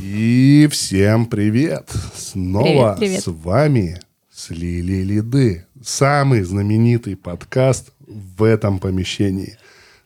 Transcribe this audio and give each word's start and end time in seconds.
И 0.00 0.68
всем 0.70 1.26
привет! 1.26 1.90
Снова 2.14 2.94
Привет, 2.94 2.98
привет. 2.98 3.22
с 3.24 3.26
вами 3.28 4.00
Слили 4.32 5.02
Лиды. 5.02 5.66
Самый 5.82 6.42
знаменитый 6.42 7.16
подкаст 7.16 7.92
в 8.00 8.42
этом 8.42 8.78
помещении. 8.78 9.56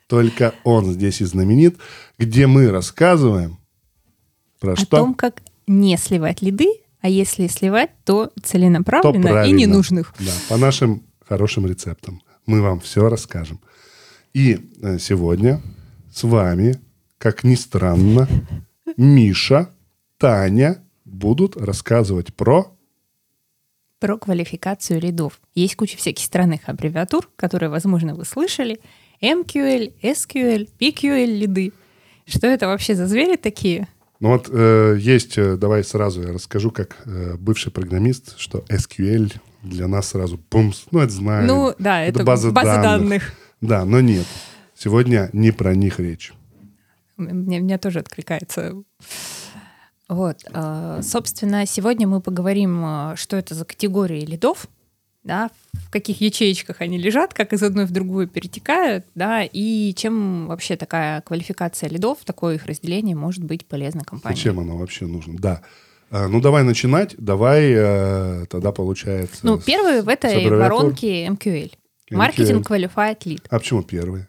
Только 0.07 0.55
он 0.65 0.87
здесь 0.93 1.21
и 1.21 1.25
знаменит, 1.25 1.77
где 2.19 2.47
мы 2.47 2.71
рассказываем 2.71 3.59
про 4.61 4.73
О 4.73 4.77
что? 4.77 4.87
том, 4.87 5.15
как 5.15 5.43
не 5.69 5.97
сливать 5.97 6.43
лиды, 6.43 6.69
а 7.01 7.09
если 7.09 7.47
сливать, 7.47 7.91
то 8.05 8.27
То 8.27 8.33
целенаправленно 8.43 9.29
и 9.29 9.31
правильно. 9.31 9.57
ненужных. 9.57 10.15
Да, 10.19 10.33
по 10.49 10.57
нашим 10.57 11.03
хорошим 11.27 11.67
рецептам. 11.67 12.23
Мы 12.47 12.61
вам 12.63 12.81
все 12.81 13.09
расскажем. 13.09 13.61
И 14.35 14.59
э, 14.83 14.99
сегодня 14.99 15.61
с 16.13 16.23
вами, 16.25 16.81
как 17.19 17.45
ни 17.45 17.55
странно, 17.55 18.29
Миша, 18.97 19.71
Таня 20.17 20.83
будут 21.05 21.57
рассказывать 21.57 22.35
про 22.35 22.75
Про 24.01 24.19
квалификацию 24.19 25.01
лидов. 25.01 25.41
Есть 25.55 25.77
куча 25.77 25.97
всяких 25.97 26.25
странных 26.25 26.63
аббревиатур, 26.69 27.31
которые, 27.37 27.69
возможно, 27.71 28.15
вы 28.15 28.25
слышали. 28.25 28.81
MQL, 29.21 29.93
SQL, 30.03 30.69
PQL 30.79 31.27
лиды. 31.27 31.73
Что 32.27 32.47
это 32.47 32.67
вообще 32.67 32.95
за 32.95 33.07
звери 33.07 33.37
такие? 33.37 33.89
Ну 34.21 34.31
вот 34.31 34.49
э, 34.51 34.97
есть, 34.99 35.39
э, 35.39 35.57
давай 35.57 35.85
сразу 35.85 36.23
я 36.23 36.33
расскажу, 36.33 36.71
как 36.71 36.97
э, 37.05 37.37
бывший 37.39 37.71
программист, 37.71 38.37
что 38.39 38.65
SQL 38.69 39.33
для 39.63 39.87
нас 39.87 40.09
сразу 40.09 40.41
бумс, 40.51 40.87
ну 40.91 41.01
это 41.01 41.13
знаем. 41.13 41.47
ну, 41.47 41.75
да, 41.79 42.03
это, 42.03 42.25
база 42.25 42.51
база, 42.51 42.83
данных. 42.83 42.83
данных. 42.83 43.33
Да, 43.61 43.85
но 43.85 44.01
нет. 44.01 44.27
Сегодня 44.75 45.31
не 45.33 45.51
про 45.53 45.75
них 45.75 46.01
речь. 46.01 46.33
Мне, 47.17 47.61
мне 47.61 47.79
тоже 47.79 48.01
откликается. 48.01 48.75
Вот, 50.09 50.39
э, 50.53 51.01
собственно, 51.03 51.67
сегодня 51.67 52.09
мы 52.09 52.21
поговорим, 52.21 52.83
э, 52.85 53.17
что 53.17 53.37
это 53.37 53.55
за 53.55 53.65
категории 53.65 54.25
лидов, 54.25 54.67
да, 55.29 55.51
в 55.75 55.91
каких 55.91 56.21
ячеечках 56.21 56.81
они 56.81 56.99
лежат, 56.99 57.35
как 57.35 57.53
из 57.53 57.63
одной 57.63 57.85
в 57.85 57.93
другую 57.93 58.27
перетекают, 58.27 59.05
да, 59.15 59.45
и 59.45 59.95
чем 59.95 60.49
вообще 60.49 60.77
такая 60.77 61.21
квалификация 61.21 61.89
лидов, 61.89 62.19
такое 62.25 62.57
их 62.57 62.67
разделение 62.67 63.15
может 63.15 63.45
быть 63.45 63.67
полезно 63.67 64.05
компании. 64.05 64.37
Зачем 64.37 64.59
оно 64.59 64.77
вообще 64.77 65.07
нужно? 65.07 65.37
Да. 65.39 65.61
А, 66.11 66.27
ну 66.27 66.41
давай 66.41 66.65
начинать. 66.65 67.15
Давай 67.19 67.73
э, 67.77 68.47
тогда 68.47 68.73
получается. 68.73 69.41
Ну, 69.43 69.59
первый 69.61 70.03
в 70.03 70.09
этой 70.09 70.49
воронке 70.49 71.27
MQL. 71.27 71.73
Маркетинг 72.11 72.69
Qualified 72.69 73.19
Lead. 73.25 73.45
А 73.51 73.59
почему 73.59 73.83
первый? 73.83 74.27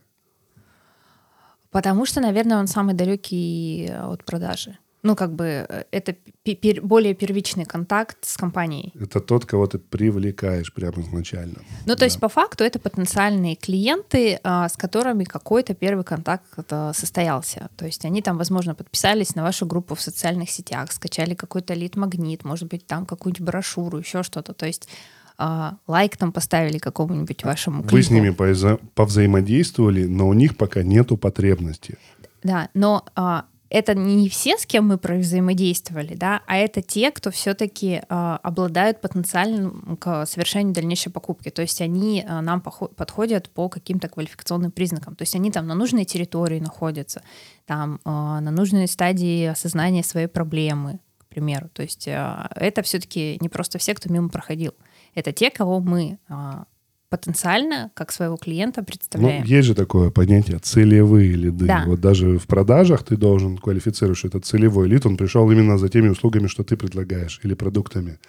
Потому 1.71 2.05
что, 2.05 2.19
наверное, 2.19 2.57
он 2.57 2.67
самый 2.67 2.93
далекий 2.93 3.89
от 3.89 4.25
продажи. 4.25 4.77
Ну, 5.01 5.15
как 5.15 5.33
бы 5.33 5.65
э, 5.69 5.83
это 5.91 6.13
пе- 6.43 6.55
пер- 6.55 6.81
более 6.81 7.13
первичный 7.13 7.63
контакт 7.65 8.17
с 8.21 8.35
компанией. 8.35 8.91
Это 8.99 9.21
тот, 9.21 9.45
кого 9.45 9.65
ты 9.65 9.79
привлекаешь 9.79 10.73
прямо 10.73 11.01
изначально. 11.01 11.59
Ну, 11.85 11.95
то 11.95 12.03
есть, 12.05 12.19
по 12.19 12.27
факту, 12.27 12.63
это 12.65 12.79
потенциальные 12.79 13.55
клиенты, 13.55 14.39
а, 14.43 14.67
с 14.67 14.75
которыми 14.75 15.23
какой-то 15.23 15.73
первый 15.73 16.03
контакт 16.03 16.43
а, 16.71 16.91
состоялся. 16.93 17.69
То 17.77 17.85
есть 17.85 18.03
они 18.05 18.21
там, 18.21 18.37
возможно, 18.37 18.75
подписались 18.75 19.35
на 19.35 19.43
вашу 19.43 19.65
группу 19.65 19.95
в 19.95 20.01
социальных 20.01 20.49
сетях, 20.49 20.91
скачали 20.91 21.33
какой-то 21.33 21.73
лид-магнит, 21.73 22.43
может 22.43 22.67
быть, 22.67 22.85
там 22.85 23.05
какую-нибудь 23.05 23.45
брошюру, 23.45 23.99
еще 23.99 24.21
что-то. 24.23 24.53
То 24.53 24.65
есть 24.65 24.89
а, 25.37 25.77
лайк 25.87 26.17
там 26.17 26.33
поставили 26.33 26.77
какому-нибудь 26.77 27.45
вашему 27.45 27.83
клику. 27.83 27.95
Вы 27.95 28.03
с 28.03 28.09
ними 28.11 28.29
повза- 28.31 28.81
повзаимодействовали, 28.95 30.05
но 30.05 30.27
у 30.27 30.33
них 30.33 30.57
пока 30.57 30.83
нету 30.83 31.15
потребности. 31.15 31.97
Да, 32.43 32.69
но 32.73 33.05
а, 33.15 33.45
это 33.69 33.93
не 33.93 34.29
все, 34.29 34.57
с 34.57 34.65
кем 34.65 34.87
мы 34.87 34.99
взаимодействовали, 35.01 36.15
да, 36.15 36.41
а 36.47 36.57
это 36.57 36.81
те, 36.81 37.11
кто 37.11 37.29
все-таки 37.31 38.01
обладают 38.07 39.01
потенциалом 39.01 39.97
к 39.99 40.25
совершению 40.25 40.73
дальнейшей 40.73 41.11
покупки. 41.11 41.49
То 41.49 41.61
есть 41.61 41.81
они 41.81 42.25
а, 42.27 42.41
нам 42.41 42.61
подходят 42.61 43.49
по 43.49 43.69
каким-то 43.69 44.09
квалификационным 44.09 44.71
признакам. 44.71 45.15
То 45.15 45.21
есть 45.23 45.35
они 45.35 45.51
там 45.51 45.67
на 45.67 45.75
нужной 45.75 46.05
территории 46.05 46.59
находятся, 46.59 47.21
там 47.65 47.99
а, 48.05 48.41
на 48.41 48.51
нужной 48.51 48.87
стадии 48.87 49.45
осознания 49.45 50.03
своей 50.03 50.27
проблемы, 50.27 50.99
к 51.17 51.25
примеру. 51.27 51.69
То 51.69 51.83
есть 51.83 52.07
а, 52.07 52.49
это 52.55 52.81
все-таки 52.81 53.37
не 53.39 53.49
просто 53.49 53.77
все, 53.77 53.93
кто 53.93 54.11
мимо 54.11 54.29
проходил. 54.29 54.73
Это 55.13 55.31
те, 55.31 55.51
кого 55.51 55.79
мы 55.79 56.17
а, 56.27 56.65
потенциально, 57.09 57.89
как 57.95 58.11
своего 58.11 58.37
клиента, 58.37 58.81
Ну, 58.81 58.85
представляем. 58.85 59.43
есть 59.43 59.67
же 59.67 59.73
такое 59.75 60.11
понятие 60.11 60.59
целевые 60.59 61.31
лиды. 61.31 61.65
Да. 61.65 61.83
Вот 61.87 61.99
даже 61.99 62.37
в 62.37 62.45
продажах 62.45 63.03
ты 63.03 63.17
должен 63.17 63.57
квалифицировать, 63.57 64.17
что 64.17 64.27
это 64.27 64.39
целевой 64.39 64.87
лид, 64.87 65.05
он 65.05 65.17
пришел 65.17 65.49
именно 65.51 65.77
за 65.77 65.89
теми 65.89 66.09
услугами, 66.09 66.47
что 66.47 66.63
ты 66.63 66.77
предлагаешь, 66.77 67.39
или 67.43 67.55
продуктами. 67.55 68.19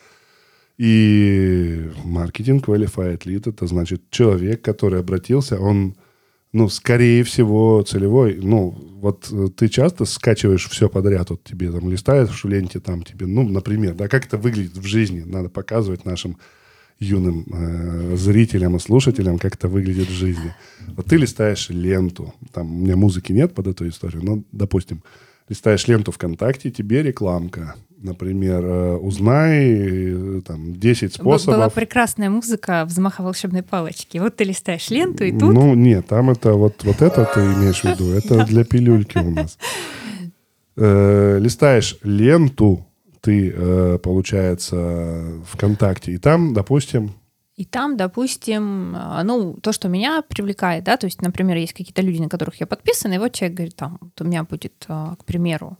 И 0.78 1.90
маркетинг 2.04 2.66
qualified 2.66 3.18
lead 3.24 3.50
это 3.50 3.66
значит 3.66 4.08
человек, 4.08 4.62
который 4.62 5.00
обратился, 5.00 5.60
он, 5.60 5.94
ну, 6.54 6.70
скорее 6.70 7.22
всего, 7.22 7.82
целевой. 7.82 8.38
Ну, 8.42 8.70
вот 8.94 9.28
э, 9.30 9.48
ты 9.54 9.68
часто 9.68 10.06
скачиваешь 10.06 10.66
все 10.70 10.88
подряд, 10.88 11.28
вот 11.28 11.44
тебе 11.44 11.70
там 11.70 11.90
листаешь 11.90 12.42
в 12.42 12.48
ленте, 12.48 12.80
там 12.80 13.02
тебе, 13.02 13.26
ну, 13.26 13.46
например, 13.46 13.94
да, 13.94 14.08
как 14.08 14.24
это 14.24 14.38
выглядит 14.38 14.78
в 14.78 14.86
жизни, 14.86 15.20
надо 15.20 15.50
показывать 15.50 16.06
нашим 16.06 16.38
юным 17.00 17.46
э, 17.52 18.16
зрителям 18.16 18.76
и 18.76 18.78
слушателям, 18.78 19.38
как 19.38 19.54
это 19.54 19.68
выглядит 19.68 20.08
в 20.08 20.12
жизни. 20.12 20.54
Вот 20.96 21.06
ты 21.06 21.16
листаешь 21.16 21.70
ленту, 21.70 22.34
там 22.52 22.70
у 22.74 22.84
меня 22.84 22.96
музыки 22.96 23.32
нет 23.32 23.54
под 23.54 23.66
эту 23.68 23.88
историю, 23.88 24.22
но, 24.22 24.42
допустим, 24.52 25.02
листаешь 25.48 25.88
ленту 25.88 26.12
ВКонтакте, 26.12 26.70
тебе 26.70 27.02
рекламка. 27.02 27.74
Например, 28.02 28.64
э, 28.64 28.96
узнай 28.96 29.58
э, 29.68 30.40
там 30.46 30.74
10 30.74 31.18
Б- 31.18 31.24
Была 31.24 31.38
способов. 31.38 31.74
прекрасная 31.74 32.30
музыка 32.30 32.84
взмаха 32.86 33.22
волшебной 33.22 33.62
палочки. 33.62 34.18
Вот 34.18 34.36
ты 34.36 34.44
листаешь 34.44 34.90
ленту, 34.90 35.24
и 35.24 35.32
тут 35.32 35.52
Ну, 35.54 35.74
нет, 35.74 36.06
там 36.06 36.30
это 36.30 36.52
вот, 36.54 36.84
вот 36.84 37.02
это 37.02 37.24
ты 37.34 37.40
имеешь 37.40 37.80
в 37.80 37.84
виду, 37.84 38.10
это 38.12 38.44
для 38.50 38.64
пилюльки 38.64 39.18
у 39.18 39.30
нас. 39.30 39.58
Э, 40.76 41.38
листаешь 41.40 41.98
ленту, 42.02 42.86
ты, 43.20 43.52
э, 43.54 43.98
получается, 43.98 45.42
ВКонтакте, 45.46 46.12
и 46.12 46.18
там, 46.18 46.54
допустим, 46.54 47.14
и 47.56 47.66
там, 47.66 47.98
допустим, 47.98 48.94
а, 48.96 49.22
ну, 49.22 49.52
то, 49.52 49.72
что 49.72 49.88
меня 49.88 50.22
привлекает, 50.22 50.84
да, 50.84 50.96
то 50.96 51.04
есть, 51.04 51.20
например, 51.20 51.58
есть 51.58 51.74
какие-то 51.74 52.00
люди, 52.00 52.18
на 52.18 52.30
которых 52.30 52.58
я 52.58 52.66
подписана, 52.66 53.12
и 53.12 53.18
вот 53.18 53.34
человек 53.34 53.56
говорит, 53.56 53.76
там, 53.76 53.98
вот 54.00 54.18
у 54.18 54.24
меня 54.24 54.44
будет, 54.44 54.86
а, 54.88 55.14
к 55.16 55.26
примеру, 55.26 55.76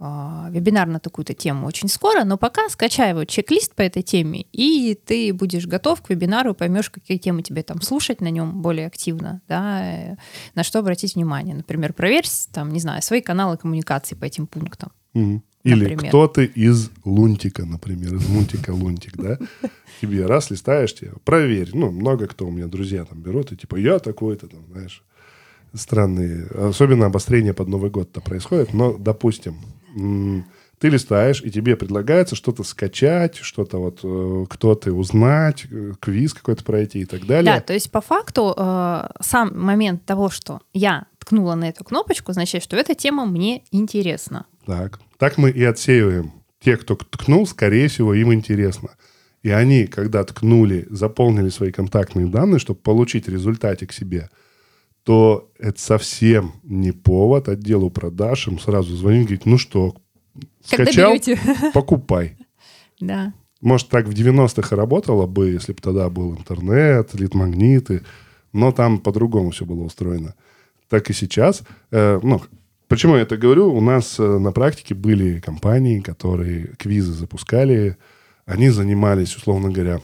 вебинар 0.00 0.88
на 0.88 0.98
такую-то 0.98 1.34
тему 1.34 1.66
очень 1.66 1.88
скоро, 1.88 2.24
но 2.24 2.36
пока 2.36 2.68
скачай 2.68 3.14
вот 3.14 3.28
чек-лист 3.28 3.74
по 3.74 3.82
этой 3.82 4.02
теме, 4.02 4.44
и 4.52 4.98
ты 5.06 5.32
будешь 5.32 5.66
готов 5.66 6.02
к 6.02 6.10
вебинару, 6.10 6.52
поймешь, 6.52 6.90
какие 6.90 7.16
темы 7.16 7.42
тебе 7.42 7.62
там 7.62 7.80
слушать 7.80 8.20
на 8.20 8.28
нем 8.28 8.60
более 8.60 8.88
активно, 8.88 9.40
да, 9.48 9.84
э, 9.84 10.16
на 10.54 10.64
что 10.64 10.80
обратить 10.80 11.14
внимание. 11.14 11.54
Например, 11.54 11.92
проверь, 11.92 12.26
там, 12.52 12.72
не 12.72 12.80
знаю, 12.80 13.02
свои 13.02 13.20
каналы 13.20 13.56
коммуникации 13.56 14.16
по 14.16 14.24
этим 14.24 14.46
пунктам. 14.46 14.90
Мгм. 15.14 15.42
Или 15.64 15.84
Например. 15.84 16.08
кто 16.08 16.28
ты 16.28 16.44
из 16.44 16.90
Лунтика, 17.04 17.64
например, 17.64 18.14
из 18.14 18.28
мультика 18.28 18.70
Лунтик, 18.70 19.16
да? 19.16 19.38
Тебе 20.00 20.26
раз 20.26 20.50
листаешь, 20.50 20.94
тебе 20.94 21.12
проверь. 21.24 21.70
Ну, 21.72 21.90
много 21.90 22.26
кто 22.26 22.46
у 22.46 22.50
меня 22.50 22.66
друзья 22.66 23.06
там 23.06 23.20
берут, 23.20 23.50
и 23.50 23.56
типа, 23.56 23.76
я 23.76 23.98
такой-то 23.98 24.46
там, 24.46 24.60
знаешь, 24.70 25.02
странные. 25.72 26.46
Особенно 26.48 27.06
обострение 27.06 27.54
под 27.54 27.68
Новый 27.68 27.90
год-то 27.90 28.20
происходит. 28.20 28.74
Но, 28.74 28.92
допустим, 28.98 29.56
ты 30.78 30.88
листаешь, 30.90 31.42
и 31.42 31.50
тебе 31.50 31.76
предлагается 31.76 32.36
что-то 32.36 32.62
скачать, 32.62 33.36
что-то 33.36 33.78
вот, 33.78 34.00
э, 34.02 34.44
кто 34.50 34.74
ты 34.74 34.92
узнать, 34.92 35.64
э, 35.70 35.92
квиз 35.98 36.34
какой-то 36.34 36.62
пройти 36.62 37.00
и 37.00 37.04
так 37.06 37.26
далее. 37.26 37.54
Да, 37.54 37.60
то 37.60 37.72
есть 37.72 37.90
по 37.90 38.02
факту 38.02 38.54
э, 38.54 39.06
сам 39.20 39.58
момент 39.58 40.04
того, 40.04 40.28
что 40.28 40.60
я 40.74 41.06
ткнула 41.18 41.54
на 41.54 41.70
эту 41.70 41.84
кнопочку, 41.84 42.32
означает, 42.32 42.62
что 42.62 42.76
эта 42.76 42.94
тема 42.94 43.24
мне 43.24 43.62
интересна. 43.70 44.44
Так. 44.66 45.00
Так 45.18 45.38
мы 45.38 45.50
и 45.50 45.62
отсеиваем. 45.62 46.32
Те, 46.60 46.76
кто 46.76 46.94
ткнул, 46.96 47.46
скорее 47.46 47.88
всего, 47.88 48.14
им 48.14 48.32
интересно. 48.32 48.90
И 49.42 49.50
они, 49.50 49.86
когда 49.86 50.24
ткнули, 50.24 50.86
заполнили 50.90 51.50
свои 51.50 51.70
контактные 51.70 52.26
данные, 52.26 52.58
чтобы 52.58 52.80
получить 52.80 53.28
результатик 53.28 53.92
себе, 53.92 54.30
то 55.02 55.50
это 55.58 55.78
совсем 55.78 56.54
не 56.62 56.92
повод 56.92 57.48
отделу 57.48 57.90
продаж 57.90 58.48
им 58.48 58.58
сразу 58.58 58.96
звонить 58.96 59.22
и 59.22 59.24
говорить, 59.24 59.46
ну 59.46 59.58
что, 59.58 59.94
скачал, 60.64 61.14
покупай. 61.72 62.36
Да. 63.00 63.34
Может, 63.60 63.88
так 63.88 64.06
в 64.06 64.12
90-х 64.12 64.74
и 64.74 64.78
работало 64.78 65.26
бы, 65.26 65.50
если 65.50 65.72
бы 65.72 65.82
тогда 65.82 66.08
был 66.08 66.36
интернет, 66.36 67.12
лид-магниты, 67.12 68.02
но 68.52 68.70
там 68.70 69.00
по-другому 69.00 69.50
все 69.50 69.66
было 69.66 69.82
устроено. 69.82 70.34
Так 70.88 71.10
и 71.10 71.12
сейчас, 71.12 71.64
э, 71.90 72.20
ну, 72.22 72.40
Почему 72.94 73.16
я 73.16 73.22
это 73.22 73.36
говорю? 73.36 73.74
У 73.74 73.80
нас 73.80 74.20
э, 74.20 74.22
на 74.22 74.52
практике 74.52 74.94
были 74.94 75.40
компании, 75.40 75.98
которые 75.98 76.76
квизы 76.78 77.12
запускали. 77.12 77.96
Они 78.46 78.68
занимались, 78.68 79.34
условно 79.34 79.72
говоря, 79.72 80.00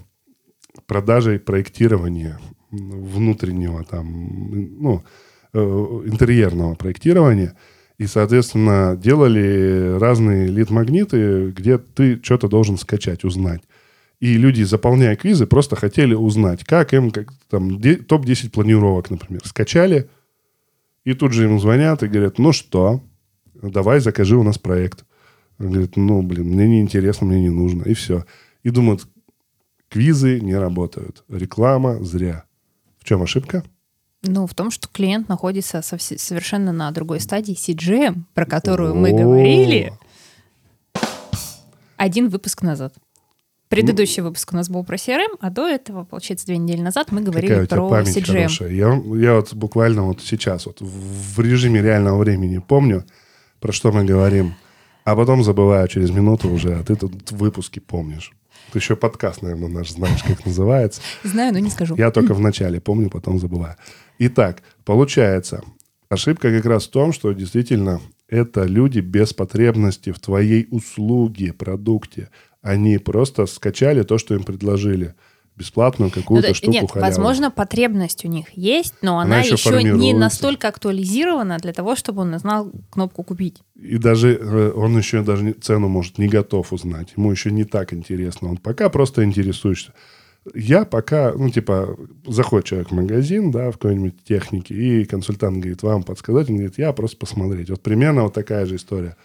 продажей 0.87 1.39
проектирования 1.39 2.41
внутреннего 2.73 3.85
там, 3.85 4.81
ну, 4.83 5.05
э, 5.53 5.61
интерьерного 5.61 6.75
проектирования. 6.75 7.57
И, 7.99 8.09
соответственно, 8.09 8.99
делали 9.01 9.97
разные 10.01 10.49
лид-магниты, 10.49 11.53
где 11.53 11.79
ты 11.79 12.21
что-то 12.21 12.49
должен 12.49 12.77
скачать, 12.77 13.23
узнать. 13.23 13.63
И 14.19 14.35
люди, 14.35 14.65
заполняя 14.65 15.15
квизы, 15.15 15.47
просто 15.47 15.77
хотели 15.77 16.15
узнать, 16.15 16.65
как 16.65 16.93
им, 16.93 17.13
как, 17.13 17.29
там, 17.49 17.81
топ-10 17.81 18.51
планировок, 18.51 19.11
например, 19.11 19.43
скачали, 19.45 20.09
и 21.05 21.15
тут 21.15 21.33
же 21.33 21.45
им 21.45 21.59
звонят 21.59 22.03
и 22.03 22.09
говорят, 22.09 22.39
ну 22.39 22.53
что, 22.53 23.03
давай 23.55 24.01
закажи 24.01 24.37
у 24.37 24.43
нас 24.43 24.59
проект. 24.59 25.05
Он 25.59 25.71
говорит, 25.71 25.97
ну, 25.97 26.23
блин, 26.23 26.49
мне 26.49 26.67
не 26.69 26.81
интересно, 26.81 27.27
мне 27.27 27.41
не 27.41 27.51
нужно, 27.51 27.83
и 27.83 27.95
все. 27.95 28.25
И 28.63 28.71
думают, 28.71 29.07
квизы 29.89 30.41
не 30.41 30.55
работают, 30.55 31.25
реклама 31.29 32.03
зря. 32.03 32.45
В 32.99 33.05
чем 33.05 33.23
ошибка? 33.23 33.65
Ну, 34.23 34.47
в 34.47 34.55
том, 34.55 34.71
что 34.71 34.89
клиент 34.89 35.29
находится 35.29 35.81
совершенно 35.83 36.73
на 36.73 36.91
другой 36.91 37.21
стадии 37.21 37.55
CGM, 37.55 38.25
про 38.35 38.45
которую 38.45 38.95
мы 38.95 39.13
говорили 39.13 39.93
один 41.97 42.29
выпуск 42.29 42.63
назад. 42.63 42.95
Предыдущий 43.71 44.21
выпуск 44.21 44.53
у 44.53 44.57
нас 44.57 44.69
был 44.69 44.83
про 44.83 44.97
CRM, 44.97 45.37
а 45.39 45.49
до 45.49 45.69
этого, 45.69 46.03
получается, 46.03 46.45
две 46.45 46.59
недели 46.59 46.81
назад 46.81 47.13
мы 47.13 47.21
говорили 47.21 47.53
Какая 47.53 47.67
про 47.69 47.89
память 47.89 48.17
CGM. 48.17 48.27
Хорошая. 48.27 48.71
Я, 48.71 49.03
я 49.15 49.35
вот 49.37 49.55
буквально 49.55 50.03
вот 50.03 50.21
сейчас, 50.21 50.67
вот 50.67 50.81
в 50.81 51.41
режиме 51.41 51.81
реального 51.81 52.19
времени 52.19 52.59
помню, 52.59 53.05
про 53.61 53.71
что 53.71 53.93
мы 53.93 54.05
говорим, 54.05 54.57
а 55.05 55.15
потом 55.15 55.45
забываю 55.45 55.87
через 55.87 56.11
минуту 56.11 56.51
уже, 56.51 56.81
а 56.81 56.83
ты 56.83 56.97
тут 56.97 57.31
выпуски 57.31 57.79
помнишь. 57.79 58.33
Ты 58.73 58.81
еще 58.81 58.97
подкаст, 58.97 59.43
наверное, 59.43 59.69
наш 59.69 59.91
знаешь, 59.93 60.25
как 60.25 60.45
называется. 60.45 61.01
Знаю, 61.23 61.53
но 61.53 61.61
не 61.61 61.71
скажу. 61.71 61.95
Я 61.97 62.11
только 62.11 62.35
в 62.35 62.41
начале 62.41 62.81
помню, 62.81 63.09
потом 63.09 63.39
забываю. 63.39 63.77
Итак, 64.19 64.65
получается, 64.85 65.63
ошибка 66.09 66.51
как 66.51 66.65
раз 66.65 66.89
в 66.89 66.91
том, 66.91 67.13
что 67.13 67.31
действительно 67.31 68.01
это 68.29 68.65
люди 68.65 68.99
без 68.99 69.33
потребности 69.33 70.11
в 70.11 70.19
твоей 70.19 70.67
услуге, 70.71 71.53
продукте. 71.53 72.31
Они 72.63 72.99
просто 72.99 73.47
скачали 73.47 74.03
то, 74.03 74.19
что 74.19 74.35
им 74.35 74.45
предложили 74.45 75.15
бесплатную 75.57 76.11
какую-то 76.11 76.49
ну, 76.49 76.55
штуку 76.55 76.73
Нет, 76.73 76.91
халяву. 76.91 77.07
возможно, 77.07 77.51
потребность 77.51 78.25
у 78.25 78.29
них 78.29 78.47
есть, 78.55 78.95
но 79.03 79.19
она, 79.19 79.37
она 79.37 79.39
еще, 79.41 79.55
еще 79.55 79.83
не 79.83 80.15
настолько 80.15 80.69
актуализирована 80.69 81.59
для 81.59 81.73
того, 81.73 81.97
чтобы 81.97 82.23
он 82.23 82.39
знал 82.39 82.73
кнопку 82.91 83.23
«Купить». 83.23 83.63
И 83.75 83.99
даже 83.99 84.35
э, 84.37 84.73
он 84.75 84.97
еще 84.97 85.23
даже 85.23 85.53
цену, 85.53 85.89
может, 85.89 86.19
не 86.19 86.29
готов 86.29 86.73
узнать. 86.73 87.13
Ему 87.17 87.31
еще 87.31 87.51
не 87.51 87.65
так 87.65 87.93
интересно. 87.93 88.51
Он 88.51 88.57
пока 88.57 88.89
просто 88.89 89.23
интересуешься. 89.23 89.93
Я 90.55 90.87
пока, 90.87 91.35
ну, 91.37 91.51
типа, 91.51 91.97
заходит 92.27 92.67
человек 92.67 92.91
в 92.91 92.95
магазин, 92.95 93.51
да, 93.51 93.71
в 93.71 93.75
какой-нибудь 93.75 94.25
технике, 94.25 94.75
и 94.75 95.05
консультант 95.05 95.59
говорит, 95.59 95.83
вам 95.83 96.03
подсказать? 96.03 96.49
Он 96.49 96.57
говорит, 96.57 96.79
я 96.79 96.95
просто 96.95 97.19
посмотреть. 97.19 97.69
Вот 97.69 97.83
примерно 97.83 98.23
вот 98.23 98.33
такая 98.33 98.65
же 98.65 98.77
история. 98.77 99.17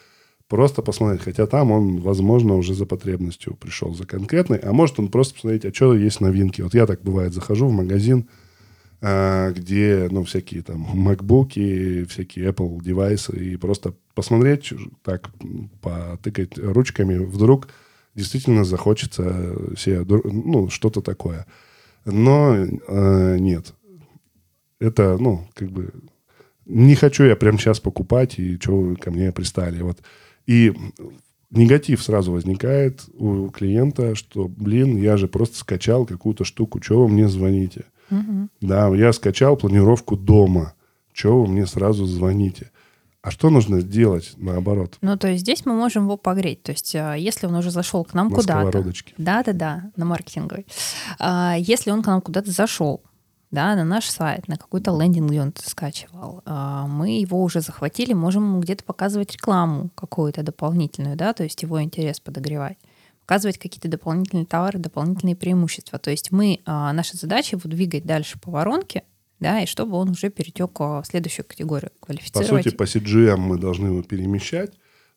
Просто 0.47 0.81
посмотреть. 0.81 1.23
Хотя 1.23 1.47
там 1.47 1.71
он, 1.71 1.99
возможно, 1.99 2.55
уже 2.55 2.73
за 2.73 2.85
потребностью 2.85 3.55
пришел, 3.55 3.93
за 3.93 4.05
конкретной. 4.05 4.59
А 4.59 4.73
может 4.73 4.99
он 4.99 5.07
просто 5.09 5.35
посмотреть, 5.35 5.65
а 5.65 5.73
что 5.73 5.95
есть 5.95 6.21
новинки. 6.21 6.61
Вот 6.61 6.73
я 6.73 6.85
так, 6.85 7.01
бывает, 7.01 7.33
захожу 7.33 7.67
в 7.67 7.71
магазин, 7.71 8.29
а, 9.01 9.51
где, 9.51 10.07
ну, 10.11 10.23
всякие 10.23 10.61
там 10.61 10.85
MacBook, 11.07 12.05
всякие 12.05 12.49
Apple 12.49 12.81
девайсы, 12.83 13.35
и 13.35 13.57
просто 13.57 13.93
посмотреть, 14.13 14.71
так, 15.03 15.31
потыкать 15.81 16.57
ручками, 16.57 17.17
вдруг 17.17 17.67
действительно 18.13 18.63
захочется 18.63 19.57
себе, 19.77 20.05
ну, 20.05 20.69
что-то 20.69 21.01
такое. 21.01 21.45
Но 22.05 22.55
э, 22.55 23.37
нет. 23.39 23.73
Это, 24.79 25.17
ну, 25.17 25.47
как 25.53 25.71
бы... 25.71 25.91
Не 26.65 26.95
хочу 26.95 27.23
я 27.25 27.35
прямо 27.35 27.57
сейчас 27.57 27.79
покупать, 27.79 28.39
и 28.39 28.57
что 28.57 28.77
вы 28.77 28.95
ко 28.95 29.11
мне 29.11 29.31
пристали. 29.31 29.81
Вот 29.81 29.99
и 30.47 30.73
негатив 31.51 32.03
сразу 32.03 32.31
возникает 32.31 33.05
у 33.17 33.49
клиента, 33.49 34.15
что, 34.15 34.47
блин, 34.47 34.97
я 34.97 35.17
же 35.17 35.27
просто 35.27 35.57
скачал 35.57 36.05
какую-то 36.05 36.43
штуку, 36.43 36.81
что 36.81 37.01
вы 37.01 37.07
мне 37.09 37.27
звоните? 37.27 37.85
Угу. 38.11 38.49
Да, 38.61 38.87
я 38.95 39.13
скачал 39.13 39.57
планировку 39.57 40.15
дома, 40.15 40.73
что 41.13 41.41
вы 41.41 41.47
мне 41.47 41.65
сразу 41.65 42.05
звоните? 42.05 42.71
А 43.21 43.31
что 43.31 43.49
нужно 43.49 43.79
сделать 43.79 44.33
наоборот? 44.37 44.97
Ну, 45.01 45.17
то 45.17 45.27
есть 45.29 45.41
здесь 45.41 45.65
мы 45.65 45.73
можем 45.73 46.03
его 46.03 46.15
погреть. 46.15 46.61
То 46.61 46.73
есть 46.73 46.95
а, 46.95 47.15
если 47.15 47.47
он 47.47 47.55
уже 47.55 47.71
зашел 47.71 48.03
к 48.03 48.13
нам 48.13 48.29
куда-то... 48.29 48.83
Да-да-да, 49.17 49.89
на 49.95 50.05
маркетинговой. 50.05 50.67
А, 51.17 51.55
если 51.57 51.89
он 51.89 52.03
к 52.03 52.05
нам 52.05 52.21
куда-то 52.21 52.51
зашел, 52.51 53.01
да, 53.55 53.75
на 53.75 53.83
наш 53.83 54.07
сайт, 54.07 54.47
на 54.47 54.57
какой-то 54.57 54.91
лендинг, 54.91 55.29
где 55.29 55.41
он 55.41 55.53
скачивал. 55.57 56.43
А, 56.45 56.85
мы 56.85 57.19
его 57.19 57.41
уже 57.41 57.61
захватили, 57.61 58.13
можем 58.13 58.59
где-то 58.59 58.83
показывать 58.83 59.33
рекламу 59.33 59.89
какую-то 59.95 60.43
дополнительную, 60.43 61.15
да, 61.15 61.33
то 61.33 61.43
есть 61.43 61.63
его 61.63 61.81
интерес 61.81 62.19
подогревать 62.19 62.77
показывать 63.21 63.57
какие-то 63.57 63.87
дополнительные 63.87 64.45
товары, 64.45 64.77
дополнительные 64.77 65.35
преимущества. 65.35 65.97
То 65.97 66.11
есть 66.11 66.31
мы, 66.31 66.59
а, 66.67 66.93
наша 66.93 67.17
задача 67.17 67.55
его 67.55 67.67
двигать 67.67 68.05
дальше 68.05 68.37
по 68.39 68.51
воронке, 68.51 69.01
да, 69.39 69.61
и 69.61 69.65
чтобы 69.65 69.97
он 69.97 70.11
уже 70.11 70.29
перетек 70.29 70.79
в 70.79 71.03
следующую 71.05 71.43
категорию, 71.43 71.89
квалифицировать. 71.99 72.63
По 72.65 72.69
сути, 72.69 72.75
по 72.75 72.83
CGM 72.83 73.37
мы 73.37 73.57
должны 73.57 73.87
его 73.87 74.03
перемещать 74.03 74.73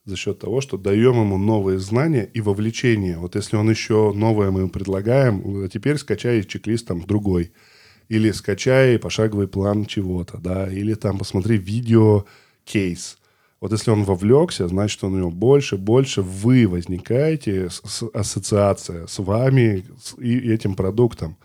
за 0.07 0.17
счет 0.17 0.39
того, 0.39 0.63
что 0.63 0.79
даем 0.79 1.21
ему 1.21 1.37
новые 1.37 1.79
знания 1.79 2.25
и 2.25 2.41
вовлечение. 2.41 3.19
Вот 3.19 3.35
если 3.35 3.57
он 3.57 3.69
еще 3.69 4.15
новое 4.15 4.51
мы 4.51 4.61
ему 4.61 4.71
предлагаем, 4.71 5.65
а 5.65 5.69
теперь 5.69 5.99
скачай 5.99 6.43
чек-лист 6.45 6.87
там 6.87 7.05
другой– 7.05 7.53
или 8.09 8.31
скачай 8.31 8.99
пошаговый 8.99 9.49
план 9.49 9.85
чего-то, 9.87 10.39
да, 10.39 10.71
или 10.71 10.95
там 10.95 11.19
посмотри 11.19 11.57
видео 11.59 12.25
кейс. 12.65 13.19
Вот 13.61 13.73
если 13.73 13.91
он 13.91 14.05
вовлекся, 14.05 14.69
значит, 14.69 15.03
у 15.03 15.09
него 15.09 15.31
больше, 15.31 15.77
больше 15.77 16.23
вы 16.23 16.69
возникаете, 16.69 17.71
с, 17.71 17.83
с, 17.85 18.09
ассоциация 18.15 19.07
с 19.07 19.19
вами 19.19 19.85
с, 20.01 20.17
и 20.19 20.53
этим 20.53 20.75
продуктом. 20.75 21.37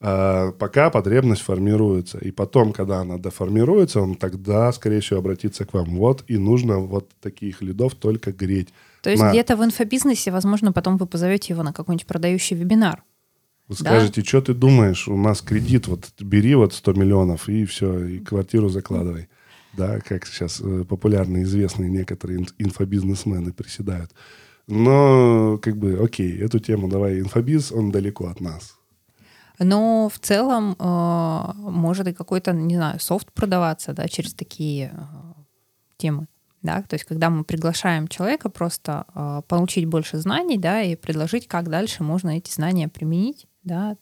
А, 0.00 0.52
пока 0.52 0.90
потребность 0.90 1.42
формируется. 1.42 2.18
И 2.18 2.30
потом, 2.30 2.72
когда 2.72 3.00
она 3.00 3.18
доформируется, 3.18 4.00
он 4.00 4.14
тогда, 4.14 4.72
скорее 4.72 5.00
всего, 5.00 5.18
обратится 5.18 5.64
к 5.64 5.74
вам. 5.74 5.96
Вот 5.96 6.24
и 6.28 6.38
нужно 6.38 6.78
вот 6.78 7.10
таких 7.20 7.60
лидов 7.60 7.96
только 7.96 8.30
греть. 8.32 8.68
То 9.02 9.10
есть 9.10 9.22
на... 9.22 9.30
где-то 9.30 9.56
в 9.56 9.64
инфобизнесе, 9.64 10.30
возможно, 10.30 10.72
потом 10.72 10.96
вы 10.96 11.06
позовете 11.06 11.52
его 11.54 11.64
на 11.64 11.72
какой-нибудь 11.72 12.06
продающий 12.06 12.56
вебинар. 12.56 13.02
Вы 13.68 13.76
да? 13.80 13.90
скажете, 13.90 14.22
что 14.22 14.40
ты 14.40 14.54
думаешь, 14.54 15.08
у 15.08 15.16
нас 15.16 15.42
кредит, 15.42 15.88
вот 15.88 16.10
бери 16.20 16.54
вот 16.54 16.72
100 16.72 16.94
миллионов 16.94 17.48
и 17.48 17.64
все, 17.66 18.04
и 18.04 18.18
квартиру 18.18 18.68
закладывай. 18.68 19.28
Да, 19.74 20.00
как 20.00 20.26
сейчас 20.26 20.60
э, 20.60 20.84
популярные, 20.88 21.44
известные 21.44 21.90
некоторые 21.90 22.46
инфобизнесмены 22.58 23.52
приседают. 23.52 24.10
Но, 24.66 25.58
как 25.62 25.76
бы, 25.76 25.98
окей, 26.02 26.36
эту 26.38 26.58
тему 26.58 26.88
давай, 26.88 27.20
инфобиз, 27.20 27.70
он 27.70 27.90
далеко 27.90 28.26
от 28.26 28.40
нас. 28.40 28.74
Но 29.58 30.08
в 30.08 30.18
целом 30.18 30.76
э, 30.78 31.52
может 31.56 32.08
и 32.08 32.12
какой-то, 32.12 32.52
не 32.52 32.76
знаю, 32.76 33.00
софт 33.00 33.32
продаваться, 33.32 33.92
да, 33.92 34.08
через 34.08 34.32
такие 34.32 34.92
э, 34.94 35.32
темы. 35.96 36.26
Да, 36.62 36.82
то 36.82 36.94
есть, 36.94 37.04
когда 37.04 37.30
мы 37.30 37.44
приглашаем 37.44 38.08
человека 38.08 38.48
просто 38.48 39.04
э, 39.14 39.42
получить 39.46 39.86
больше 39.86 40.18
знаний, 40.18 40.58
да, 40.58 40.82
и 40.82 40.96
предложить, 40.96 41.46
как 41.46 41.68
дальше 41.68 42.02
можно 42.02 42.36
эти 42.36 42.50
знания 42.50 42.88
применить 42.88 43.46
да, 43.68 43.96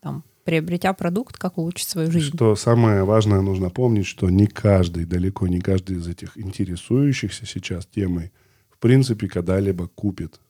там, 0.00 0.24
приобретя 0.44 0.92
продукт, 0.92 1.38
как 1.38 1.56
улучшить 1.56 1.88
свою 1.88 2.10
жизнь. 2.10 2.36
Что 2.36 2.54
самое 2.56 3.04
важное 3.04 3.40
нужно 3.40 3.70
помнить, 3.70 4.06
что 4.06 4.28
не 4.28 4.46
каждый, 4.46 5.06
далеко 5.06 5.48
не 5.48 5.60
каждый 5.60 5.96
из 5.96 6.06
этих 6.06 6.36
интересующихся 6.36 7.46
сейчас 7.46 7.86
темой, 7.86 8.32
в 8.68 8.78
принципе, 8.78 9.28
когда-либо 9.28 9.88
купит. 9.88 10.40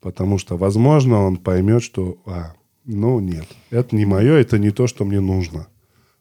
Потому 0.00 0.38
что, 0.38 0.56
возможно, 0.56 1.18
он 1.18 1.36
поймет, 1.36 1.82
что, 1.82 2.20
а, 2.26 2.54
ну 2.84 3.20
нет, 3.20 3.46
это 3.70 3.94
не 3.94 4.06
мое, 4.06 4.34
это 4.34 4.58
не 4.58 4.70
то, 4.70 4.88
что 4.88 5.04
мне 5.04 5.20
нужно. 5.20 5.68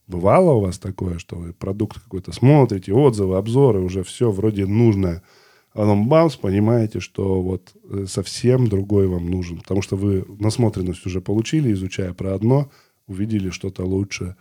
Бывало 0.06 0.52
у 0.52 0.60
вас 0.60 0.78
такое, 0.78 1.18
что 1.18 1.38
вы 1.38 1.54
продукт 1.54 2.00
какой-то 2.00 2.34
смотрите, 2.34 2.94
отзывы, 2.94 3.38
обзоры, 3.38 3.80
уже 3.80 4.04
все 4.04 4.30
вроде 4.30 4.68
нужное– 4.68 5.24
а 5.80 5.84
потом 5.84 6.10
бамс, 6.10 6.36
понимаете, 6.36 7.00
что 7.00 7.42
вот 7.42 7.72
э, 7.90 8.06
совсем 8.06 8.68
другой 8.68 9.08
вам 9.08 9.32
нужен. 9.32 9.60
Потому 9.60 9.82
что 9.82 9.96
вы 9.96 10.26
насмотренность 10.40 11.06
уже 11.06 11.22
получили, 11.22 11.72
изучая 11.72 12.14
про 12.14 12.36
одно, 12.36 12.70
увидели 13.08 13.50
что-то 13.50 13.86
лучше. 13.86 14.36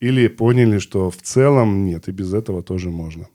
Или 0.00 0.26
поняли, 0.26 0.78
что 0.78 1.08
в 1.08 1.16
целом 1.16 1.84
нет, 1.84 2.08
и 2.08 2.12
без 2.12 2.34
этого 2.34 2.64
тоже 2.64 2.90
можно. 2.90 3.28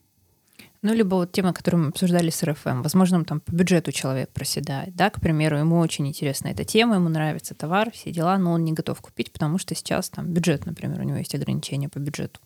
Ну, 0.82 0.94
либо 0.94 1.16
вот 1.16 1.32
тема, 1.32 1.54
которую 1.54 1.84
мы 1.84 1.90
обсуждали 1.92 2.30
с 2.30 2.44
РФМ. 2.44 2.82
Возможно, 2.82 3.24
там 3.24 3.40
по 3.40 3.52
бюджету 3.54 3.94
человек 3.94 4.30
проседает, 4.34 4.94
да, 4.94 5.10
к 5.10 5.22
примеру, 5.22 5.58
ему 5.58 5.80
очень 5.80 6.06
интересна 6.08 6.50
эта 6.50 6.66
тема, 6.66 6.96
ему 6.96 7.08
нравится 7.08 7.56
товар, 7.56 7.90
все 7.92 8.12
дела, 8.12 8.38
но 8.38 8.52
он 8.52 8.66
не 8.66 8.74
готов 8.74 9.00
купить, 9.00 9.32
потому 9.32 9.60
что 9.60 9.76
сейчас 9.76 10.10
там 10.10 10.28
бюджет, 10.28 10.66
например, 10.66 11.00
у 11.00 11.04
него 11.04 11.20
есть 11.20 11.34
ограничения 11.34 11.88
по 11.88 12.00
бюджету. 12.00 12.42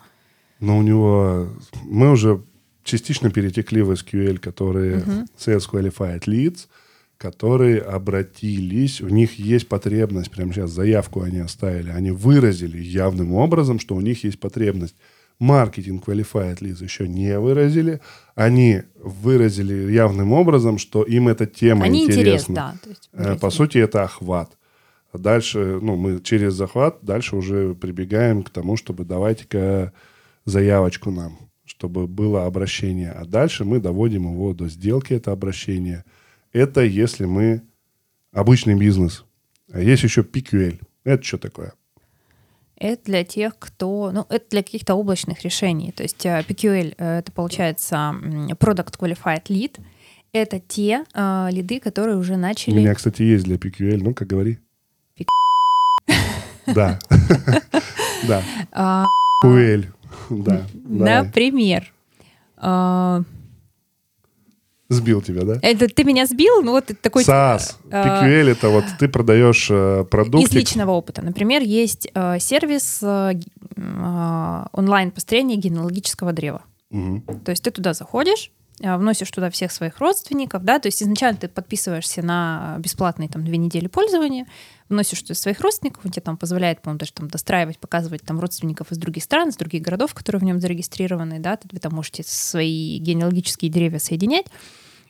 Но 0.60 0.78
у 0.78 0.84
него... 0.84 1.50
Мы 1.84 2.12
уже 2.12 2.44
частично 2.90 3.30
перетекли 3.30 3.82
в 3.82 3.92
SQL, 3.92 4.38
которые 4.38 4.98
uh-huh. 4.98 5.28
Sales 5.38 5.70
Qualified 5.72 6.26
Leads, 6.26 6.68
которые 7.18 7.82
обратились, 7.82 9.02
у 9.02 9.10
них 9.10 9.38
есть 9.40 9.68
потребность, 9.68 10.32
прямо 10.32 10.54
сейчас 10.54 10.72
заявку 10.72 11.22
они 11.22 11.40
оставили, 11.40 11.90
они 11.90 12.12
выразили 12.12 12.78
явным 12.82 13.34
образом, 13.34 13.80
что 13.80 13.96
у 13.96 14.02
них 14.02 14.24
есть 14.24 14.40
потребность. 14.40 14.96
Маркетинг 15.38 16.08
Qualified 16.08 16.60
Leads 16.60 16.84
еще 16.84 17.08
не 17.08 17.40
выразили, 17.40 18.02
они 18.36 18.84
выразили 18.96 19.92
явным 19.92 20.34
образом, 20.34 20.78
что 20.78 21.04
им 21.04 21.28
эта 21.28 21.46
тема 21.46 21.86
они 21.86 22.06
интересна. 22.06 22.52
Интерес, 22.52 22.56
да, 22.56 22.76
есть, 22.90 23.10
э, 23.14 23.40
По 23.40 23.50
сути, 23.50 23.78
это 23.78 24.04
охват. 24.04 24.58
Дальше, 25.14 25.80
ну, 25.82 25.96
мы 25.96 26.22
через 26.22 26.54
захват 26.54 27.00
дальше 27.02 27.36
уже 27.36 27.74
прибегаем 27.74 28.44
к 28.44 28.50
тому, 28.50 28.78
чтобы 28.78 29.06
давайте-ка 29.06 29.92
заявочку 30.46 31.10
нам, 31.10 31.49
чтобы 31.80 32.08
было 32.08 32.46
обращение. 32.46 33.10
А 33.10 33.24
дальше 33.24 33.64
мы 33.64 33.80
доводим 33.80 34.30
его 34.30 34.54
до 34.54 34.68
сделки, 34.68 35.14
это 35.14 35.32
обращение. 35.32 36.04
Это 36.52 36.82
если 36.82 37.24
мы 37.24 37.62
обычный 38.34 38.76
бизнес. 38.76 39.24
А 39.72 39.80
есть 39.80 40.04
еще 40.04 40.24
PQL. 40.24 40.82
Это 41.06 41.24
что 41.24 41.38
такое? 41.38 41.72
Это 42.76 43.02
для 43.06 43.24
тех, 43.24 43.58
кто... 43.58 44.12
Ну, 44.12 44.26
это 44.28 44.46
для 44.50 44.62
каких-то 44.62 44.96
облачных 44.96 45.42
решений. 45.44 45.94
То 45.94 46.04
есть 46.04 46.26
э, 46.26 46.44
PQL— 46.46 46.96
это, 46.98 47.32
получается, 47.32 48.14
Product 48.60 49.00
Qualified 49.00 49.46
Lead. 49.46 49.80
Это 50.34 50.60
те 50.60 51.06
э, 51.14 51.48
лиды, 51.50 51.80
которые 51.80 52.18
уже 52.18 52.36
начали... 52.36 52.74
У 52.74 52.78
меня, 52.78 52.94
кстати, 52.94 53.22
есть 53.22 53.46
для 53.46 53.56
PQL. 53.56 54.02
Ну-ка, 54.04 54.26
говори. 54.26 54.60
Да. 56.66 57.00
Да. 58.28 58.44
QL. 59.42 59.86
Да. 60.30 60.66
Например. 60.84 61.92
А, 62.58 63.24
сбил 64.90 65.22
тебя, 65.22 65.44
да? 65.44 65.60
Это 65.62 65.88
ты 65.88 66.04
меня 66.04 66.26
сбил, 66.26 66.62
ну 66.62 66.72
вот 66.72 66.92
такой... 67.02 67.24
SaaS, 67.24 67.76
PQL 67.90 68.48
а, 68.48 68.52
это 68.52 68.70
вот 68.70 68.86
ты 69.00 69.08
продаешь 69.08 69.68
э, 69.70 70.04
продукт. 70.10 70.50
Из 70.50 70.54
личного 70.54 70.92
опыта. 70.92 71.22
Например, 71.22 71.62
есть 71.62 72.10
э, 72.14 72.40
сервис 72.40 73.00
э, 73.02 73.40
онлайн 74.74 75.12
построения 75.12 75.56
генеалогического 75.56 76.34
древа. 76.34 76.64
Угу. 76.92 77.24
То 77.46 77.52
есть 77.52 77.64
ты 77.64 77.72
туда 77.72 77.94
заходишь, 77.94 78.52
вносишь 78.82 79.30
туда 79.32 79.50
всех 79.50 79.72
своих 79.72 80.00
родственников, 80.00 80.64
да, 80.64 80.80
то 80.80 80.88
есть 80.88 81.04
изначально 81.04 81.40
ты 81.40 81.48
подписываешься 81.48 82.22
на 82.22 82.78
бесплатные 82.80 83.30
там 83.30 83.44
две 83.44 83.58
недели 83.58 83.88
пользования, 83.88 84.48
вносишь 84.88 85.22
туда 85.22 85.36
своих 85.36 85.60
родственников, 85.62 86.06
он 86.06 86.12
тебе 86.12 86.22
там 86.22 86.38
позволяет, 86.38 86.82
по-моему, 86.82 87.00
даже 87.00 87.14
там 87.14 87.28
достраивать, 87.28 87.78
показывать 87.80 88.22
там 88.24 88.40
родственников 88.40 88.92
из 88.92 88.98
других 88.98 89.24
стран, 89.24 89.50
из 89.50 89.58
других 89.58 89.82
городов, 89.82 90.14
которые 90.14 90.40
в 90.40 90.44
нем 90.44 90.60
зарегистрированы, 90.60 91.40
да, 91.40 91.60
вы 91.72 91.80
там 91.80 91.94
можете 91.94 92.24
свои 92.26 92.98
генеалогические 93.00 93.70
деревья 93.70 94.00
соединять. 94.00 94.46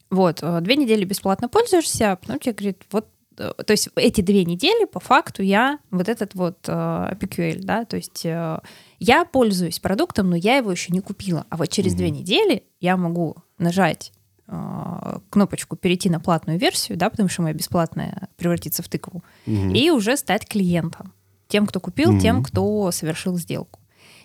Вот, 0.09 0.39
э, 0.41 0.59
две 0.61 0.75
недели 0.75 1.05
бесплатно 1.05 1.47
пользуешься, 1.49 2.13
а 2.13 2.15
потом 2.15 2.39
тебе 2.39 2.53
говорит, 2.53 2.83
вот 2.91 3.07
то 3.39 3.71
есть 3.71 3.89
эти 3.95 4.21
две 4.21 4.43
недели 4.43 4.85
по 4.85 4.99
факту 4.99 5.41
я 5.41 5.79
вот 5.91 6.09
этот 6.09 6.35
вот 6.35 6.57
э, 6.67 6.71
PQL, 6.71 7.59
да, 7.63 7.85
то 7.85 7.95
есть 7.95 8.25
э, 8.25 8.59
я 8.99 9.25
пользуюсь 9.25 9.79
продуктом, 9.79 10.29
но 10.29 10.35
я 10.35 10.57
его 10.57 10.71
еще 10.71 10.91
не 10.91 10.99
купила, 10.99 11.45
а 11.49 11.57
вот 11.57 11.69
через 11.69 11.93
угу. 11.93 11.99
две 11.99 12.09
недели 12.11 12.63
я 12.81 12.97
могу 12.97 13.37
нажать 13.57 14.11
э, 14.47 15.19
кнопочку 15.29 15.77
перейти 15.77 16.09
на 16.09 16.19
платную 16.19 16.59
версию, 16.59 16.97
да, 16.97 17.09
потому 17.09 17.29
что 17.29 17.43
моя 17.43 17.53
бесплатная 17.53 18.27
превратится 18.35 18.83
в 18.83 18.89
тыкву, 18.89 19.23
угу. 19.45 19.73
и 19.73 19.89
уже 19.89 20.17
стать 20.17 20.45
клиентом, 20.45 21.13
тем, 21.47 21.65
кто 21.65 21.79
купил, 21.79 22.11
угу. 22.11 22.19
тем, 22.19 22.43
кто 22.43 22.91
совершил 22.91 23.37
сделку. 23.37 23.79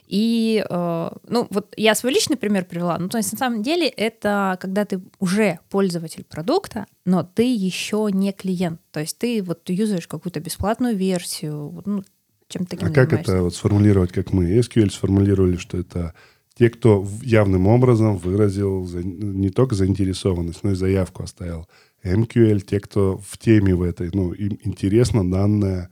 И, 0.06 0.64
э, 0.68 1.10
ну, 1.28 1.46
вот 1.50 1.72
я 1.76 1.94
свой 1.94 2.12
личный 2.12 2.36
пример 2.36 2.64
привела. 2.64 2.98
Ну, 2.98 3.08
то 3.08 3.18
есть, 3.18 3.32
на 3.32 3.38
самом 3.38 3.62
деле, 3.62 3.88
это 3.88 4.58
когда 4.60 4.84
ты 4.84 5.00
уже 5.18 5.60
пользователь 5.70 6.24
продукта, 6.24 6.86
но 7.04 7.22
ты 7.22 7.54
еще 7.54 8.08
не 8.12 8.32
клиент. 8.32 8.80
То 8.90 9.00
есть, 9.00 9.18
ты 9.18 9.42
вот 9.42 9.68
юзаешь 9.68 10.06
какую-то 10.06 10.40
бесплатную 10.40 10.96
версию, 10.96 11.82
ну, 11.86 12.02
чем 12.48 12.66
таким 12.66 12.88
А 12.88 12.90
как 12.90 13.12
это 13.12 13.42
вот 13.42 13.54
сформулировать, 13.54 14.12
как 14.12 14.32
мы? 14.32 14.58
SQL 14.58 14.90
сформулировали, 14.90 15.56
что 15.56 15.78
это 15.78 16.14
те, 16.54 16.70
кто 16.70 17.06
явным 17.22 17.66
образом 17.66 18.16
выразил 18.16 18.86
не 18.86 19.50
только 19.50 19.74
заинтересованность, 19.74 20.62
но 20.62 20.70
и 20.70 20.74
заявку 20.74 21.24
оставил. 21.24 21.66
MQL, 22.04 22.60
те, 22.60 22.80
кто 22.80 23.18
в 23.18 23.38
теме 23.38 23.74
в 23.74 23.82
этой, 23.82 24.10
ну, 24.12 24.32
им 24.32 24.58
интересна 24.62 25.28
данная 25.28 25.90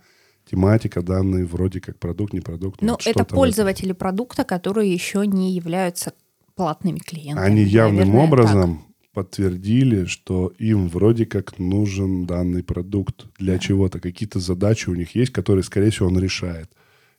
тематика, 0.50 1.02
данные 1.02 1.44
вроде 1.44 1.80
как 1.80 1.98
продукт, 1.98 2.32
не 2.32 2.40
продукт. 2.40 2.82
Ну, 2.82 2.92
вот 2.92 3.06
это 3.06 3.24
пользователи 3.24 3.92
продукта, 3.92 4.44
которые 4.44 4.92
еще 4.92 5.26
не 5.26 5.52
являются 5.52 6.12
платными 6.54 6.98
клиентами. 6.98 7.46
Они 7.46 7.62
явным 7.62 8.08
Наверное, 8.08 8.24
образом 8.24 8.76
так. 8.76 9.12
подтвердили, 9.14 10.04
что 10.04 10.52
им 10.58 10.88
вроде 10.88 11.26
как 11.26 11.58
нужен 11.58 12.26
данный 12.26 12.62
продукт 12.62 13.26
для 13.38 13.54
да. 13.54 13.58
чего-то. 13.58 14.00
Какие-то 14.00 14.38
задачи 14.38 14.88
у 14.88 14.94
них 14.94 15.14
есть, 15.14 15.32
которые, 15.32 15.62
скорее 15.62 15.90
всего, 15.90 16.08
он 16.08 16.18
решает. 16.18 16.70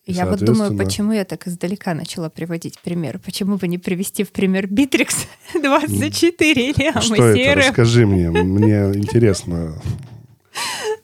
И 0.05 0.11
я 0.11 0.25
вот 0.25 0.39
думаю, 0.43 0.77
почему 0.77 1.13
я 1.13 1.23
так 1.23 1.47
издалека 1.47 1.93
начала 1.93 2.29
приводить 2.29 2.77
примеры. 2.79 3.19
Почему 3.19 3.55
бы 3.55 3.69
не 3.69 3.77
привести 3.77 4.25
в 4.25 4.33
пример 4.33 4.65
Bittrex 4.67 5.27
24 5.61 6.69
или 6.71 6.91
Ама 6.91 7.01
Что 7.01 7.25
это? 7.25 7.59
Расскажи 7.59 8.05
мне, 8.05 8.29
мне 8.29 8.91
интересно. 8.93 9.81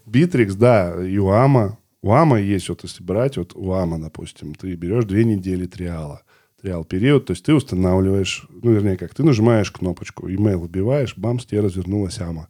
Bittrex, 0.06 0.54
да, 0.56 0.96
и 1.02 1.18
Уама, 1.18 1.79
у 2.02 2.12
АМА 2.12 2.40
есть, 2.40 2.70
вот 2.70 2.84
если 2.84 3.04
брать, 3.04 3.38
вот 3.38 3.54
у 3.56 3.74
АМА, 3.74 4.00
допустим, 4.00 4.56
ты 4.56 4.74
берешь 4.76 5.06
две 5.06 5.26
недели 5.26 5.66
триала. 5.66 6.24
Триал 6.62 6.84
период, 6.84 7.26
то 7.26 7.32
есть 7.32 7.46
ты 7.46 7.54
устанавливаешь, 7.54 8.46
ну, 8.50 8.72
вернее, 8.72 8.98
как, 8.98 9.14
ты 9.14 9.24
нажимаешь 9.24 9.72
кнопочку, 9.72 10.28
email 10.28 10.66
вбиваешь, 10.66 11.18
бамс, 11.18 11.46
тебе 11.46 11.62
развернулась 11.62 12.20
АМА. 12.20 12.50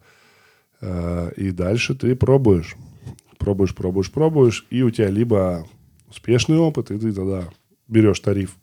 Э, 0.80 1.32
и 1.36 1.50
дальше 1.50 1.94
ты 1.94 2.16
пробуешь. 2.16 2.76
Пробуешь, 3.38 3.74
пробуешь, 3.74 4.10
пробуешь, 4.10 4.66
и 4.70 4.82
у 4.82 4.90
тебя 4.90 5.08
либо 5.08 5.66
успешный 6.08 6.58
опыт, 6.58 6.90
и 6.90 6.98
ты 6.98 7.12
тогда 7.12 7.48
берешь 7.88 8.20
тариф, 8.20 8.56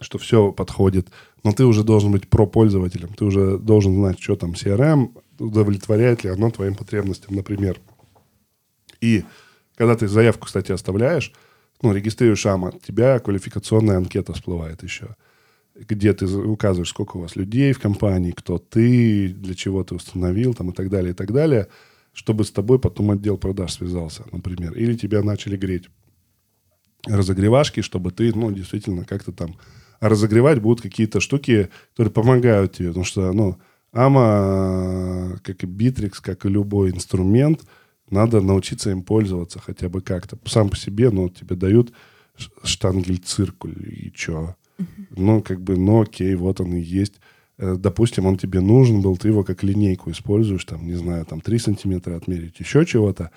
что 0.00 0.18
все 0.18 0.52
подходит, 0.52 1.08
но 1.44 1.52
ты 1.52 1.64
уже 1.64 1.84
должен 1.84 2.10
быть 2.12 2.28
про-пользователем, 2.28 3.10
ты 3.14 3.24
уже 3.24 3.58
должен 3.58 3.94
знать, 3.94 4.20
что 4.20 4.36
там 4.36 4.52
CRM, 4.52 5.10
удовлетворяет 5.38 6.24
ли 6.24 6.30
оно 6.30 6.50
твоим 6.50 6.74
потребностям, 6.74 7.34
например. 7.34 7.78
И 9.00 9.24
когда 9.80 9.96
ты 9.96 10.08
заявку, 10.08 10.44
кстати, 10.44 10.72
оставляешь, 10.72 11.32
ну, 11.80 11.94
регистрируешь 11.94 12.44
АМА, 12.44 12.72
тебя 12.86 13.18
квалификационная 13.18 13.96
анкета 13.96 14.34
всплывает 14.34 14.82
еще, 14.82 15.16
где 15.74 16.12
ты 16.12 16.26
указываешь, 16.26 16.90
сколько 16.90 17.16
у 17.16 17.22
вас 17.22 17.34
людей 17.34 17.72
в 17.72 17.80
компании, 17.80 18.32
кто 18.32 18.58
ты, 18.58 19.28
для 19.28 19.54
чего 19.54 19.82
ты 19.82 19.94
установил, 19.94 20.52
там, 20.52 20.68
и 20.68 20.74
так 20.74 20.90
далее, 20.90 21.12
и 21.12 21.14
так 21.14 21.32
далее, 21.32 21.68
чтобы 22.12 22.44
с 22.44 22.50
тобой 22.50 22.78
потом 22.78 23.10
отдел 23.10 23.38
продаж 23.38 23.72
связался, 23.72 24.24
например. 24.32 24.74
Или 24.74 24.98
тебя 24.98 25.22
начали 25.22 25.56
греть 25.56 25.88
разогревашки, 27.06 27.80
чтобы 27.80 28.10
ты, 28.10 28.34
ну, 28.34 28.52
действительно, 28.52 29.06
как-то 29.06 29.32
там... 29.32 29.56
А 29.98 30.10
разогревать 30.10 30.60
будут 30.60 30.82
какие-то 30.82 31.20
штуки, 31.20 31.70
которые 31.92 32.12
помогают 32.12 32.74
тебе, 32.74 32.88
потому 32.88 33.06
что, 33.06 33.32
ну, 33.32 33.56
Amo, 33.92 35.40
как 35.42 35.64
и 35.64 35.66
Битрикс, 35.66 36.20
как 36.20 36.44
и 36.44 36.50
любой 36.50 36.90
инструмент– 36.90 37.62
надо 38.10 38.40
научиться 38.40 38.90
им 38.90 39.02
пользоваться 39.02 39.58
хотя 39.58 39.88
бы 39.88 40.00
как-то. 40.00 40.38
Сам 40.46 40.68
по 40.68 40.76
себе, 40.76 41.10
ну, 41.10 41.28
тебе 41.28 41.56
дают 41.56 41.92
штангель-циркуль, 42.62 43.74
и 43.86 44.12
чё? 44.14 44.54
Uh-huh. 44.78 45.06
Ну, 45.16 45.42
как 45.42 45.60
бы, 45.60 45.76
ну, 45.76 46.02
окей, 46.02 46.34
вот 46.34 46.60
он 46.60 46.74
и 46.74 46.80
есть. 46.80 47.20
Э, 47.58 47.76
допустим, 47.78 48.26
он 48.26 48.38
тебе 48.38 48.60
нужен 48.60 49.02
был, 49.02 49.16
ты 49.16 49.28
его 49.28 49.44
как 49.44 49.62
линейку 49.62 50.10
используешь, 50.10 50.64
там, 50.64 50.86
не 50.86 50.94
знаю, 50.94 51.26
там 51.26 51.40
3 51.40 51.58
сантиметра 51.58 52.16
отмерить, 52.16 52.58
еще 52.60 52.86
чего-то 52.86 53.30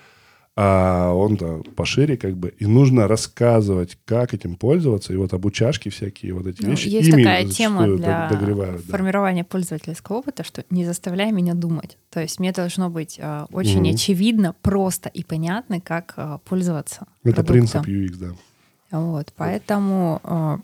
а 0.56 1.12
он-то 1.12 1.64
пошире 1.74 2.16
как 2.16 2.36
бы, 2.36 2.54
и 2.56 2.66
нужно 2.66 3.08
рассказывать, 3.08 3.98
как 4.04 4.34
этим 4.34 4.54
пользоваться, 4.54 5.12
и 5.12 5.16
вот 5.16 5.32
обучашки 5.32 5.88
всякие, 5.88 6.32
вот 6.32 6.46
эти 6.46 6.62
ну, 6.62 6.70
вещи. 6.70 6.88
Есть 6.88 7.10
такая 7.10 7.46
тема 7.48 7.86
для 7.96 8.28
догревают, 8.28 8.84
формирования 8.84 9.42
да. 9.42 9.48
пользовательского 9.48 10.18
опыта, 10.18 10.44
что 10.44 10.64
не 10.70 10.84
заставляй 10.84 11.32
меня 11.32 11.54
думать. 11.54 11.98
То 12.10 12.20
есть 12.20 12.38
мне 12.38 12.52
должно 12.52 12.88
быть 12.88 13.18
э, 13.18 13.46
очень 13.50 13.82
mm 13.82 13.94
очевидно, 13.94 14.54
просто 14.62 15.08
и 15.08 15.24
понятно, 15.24 15.80
как 15.80 16.14
э, 16.16 16.38
пользоваться 16.44 17.06
Это 17.24 17.42
продуктом. 17.42 17.82
принцип 17.82 17.86
UX, 17.86 18.16
да. 18.18 18.98
Вот, 18.98 19.32
поэтому 19.36 20.20
э, 20.22 20.58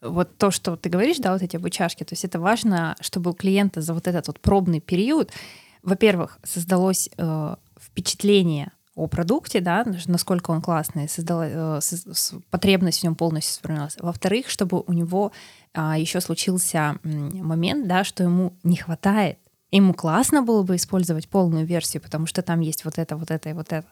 вот 0.00 0.36
то, 0.38 0.50
что 0.50 0.76
ты 0.76 0.88
говоришь, 0.88 1.18
да, 1.18 1.32
вот 1.32 1.42
эти 1.42 1.56
обучашки, 1.56 2.04
то 2.04 2.14
есть 2.14 2.24
это 2.24 2.40
важно, 2.40 2.96
чтобы 3.00 3.30
у 3.30 3.34
клиента 3.34 3.82
за 3.82 3.92
вот 3.92 4.08
этот 4.08 4.28
вот 4.28 4.40
пробный 4.40 4.80
период, 4.80 5.30
во-первых, 5.82 6.38
создалось 6.42 7.10
э, 7.18 7.56
впечатление 7.92 8.72
о 8.94 9.06
продукте, 9.06 9.60
да, 9.60 9.84
насколько 10.06 10.50
он 10.50 10.60
классный, 10.60 11.08
создала, 11.08 11.46
э, 11.48 11.80
потребность 12.50 13.00
в 13.00 13.04
нем 13.04 13.14
полностью 13.14 13.54
сформировалась. 13.54 13.96
Во-вторых, 13.98 14.50
чтобы 14.50 14.82
у 14.86 14.92
него 14.92 15.32
а, 15.74 15.96
еще 15.96 16.20
случился 16.20 16.96
момент, 17.02 17.88
да, 17.88 18.04
что 18.04 18.22
ему 18.22 18.52
не 18.62 18.76
хватает. 18.76 19.38
Ему 19.70 19.94
классно 19.94 20.42
было 20.42 20.62
бы 20.62 20.76
использовать 20.76 21.28
полную 21.28 21.64
версию, 21.64 22.02
потому 22.02 22.26
что 22.26 22.42
там 22.42 22.60
есть 22.60 22.84
вот 22.84 22.98
это, 22.98 23.16
вот 23.16 23.30
это 23.30 23.48
и 23.48 23.52
вот 23.54 23.72
это. 23.72 23.86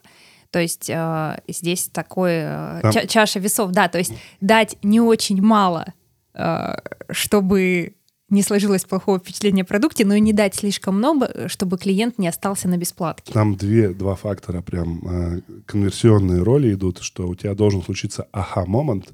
То 0.51 0.59
есть 0.59 0.89
э, 0.89 1.41
здесь 1.47 1.87
такой 1.87 2.33
э, 2.33 2.91
ча- 2.93 3.07
чаша 3.07 3.39
весов, 3.39 3.71
да, 3.71 3.87
то 3.87 3.97
есть 3.97 4.13
дать 4.41 4.77
не 4.83 4.99
очень 4.99 5.41
мало, 5.41 5.93
э, 6.35 6.75
чтобы 7.09 7.95
не 8.31 8.41
сложилось 8.41 8.85
плохого 8.85 9.19
впечатления 9.19 9.61
о 9.61 9.65
продукте, 9.65 10.05
но 10.05 10.15
и 10.15 10.19
не 10.19 10.33
дать 10.33 10.55
слишком 10.55 10.97
много, 10.97 11.47
чтобы 11.47 11.77
клиент 11.77 12.17
не 12.17 12.27
остался 12.27 12.67
на 12.67 12.77
бесплатке. 12.77 13.31
Там 13.33 13.55
две, 13.55 13.89
два 13.89 14.15
фактора 14.15 14.61
прям 14.61 15.01
э, 15.03 15.41
конверсионные 15.65 16.41
роли 16.41 16.73
идут, 16.73 16.99
что 17.01 17.27
у 17.27 17.35
тебя 17.35 17.53
должен 17.53 17.83
случиться 17.83 18.27
ага-момент, 18.31 19.09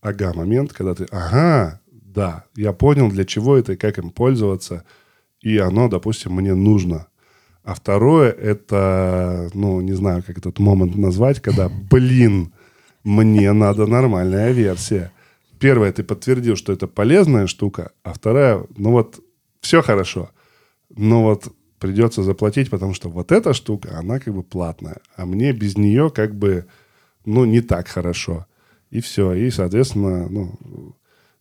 ага-момент, 0.00 0.72
когда 0.72 0.94
ты, 0.94 1.04
ага, 1.10 1.80
да, 1.90 2.44
я 2.56 2.72
понял, 2.72 3.10
для 3.10 3.24
чего 3.24 3.56
это 3.56 3.74
и 3.74 3.76
как 3.76 3.98
им 3.98 4.10
пользоваться, 4.10 4.84
и 5.40 5.58
оно, 5.58 5.88
допустим, 5.88 6.32
мне 6.32 6.54
нужно. 6.54 7.06
А 7.62 7.74
второе, 7.74 8.30
это, 8.30 9.50
ну, 9.52 9.80
не 9.82 9.92
знаю, 9.92 10.24
как 10.26 10.38
этот 10.38 10.58
момент 10.58 10.96
назвать, 10.96 11.40
когда, 11.40 11.68
блин, 11.68 12.52
мне 13.04 13.52
надо 13.52 13.86
нормальная 13.86 14.52
версия. 14.52 15.12
Первое, 15.58 15.92
ты 15.92 16.02
подтвердил, 16.02 16.56
что 16.56 16.72
это 16.72 16.86
полезная 16.86 17.46
штука, 17.46 17.92
а 18.02 18.12
вторая, 18.12 18.64
ну 18.76 18.92
вот, 18.92 19.20
все 19.60 19.82
хорошо, 19.82 20.30
но 20.94 21.22
вот 21.22 21.52
придется 21.78 22.22
заплатить, 22.22 22.70
потому 22.70 22.94
что 22.94 23.08
вот 23.08 23.32
эта 23.32 23.52
штука, 23.52 23.98
она 23.98 24.18
как 24.18 24.34
бы 24.34 24.42
платная, 24.42 24.98
а 25.16 25.26
мне 25.26 25.52
без 25.52 25.76
нее 25.76 26.10
как 26.10 26.34
бы, 26.34 26.66
ну, 27.24 27.44
не 27.44 27.60
так 27.60 27.88
хорошо. 27.88 28.46
И 28.90 29.00
все. 29.00 29.34
И, 29.34 29.50
соответственно, 29.50 30.28
ну, 30.28 30.58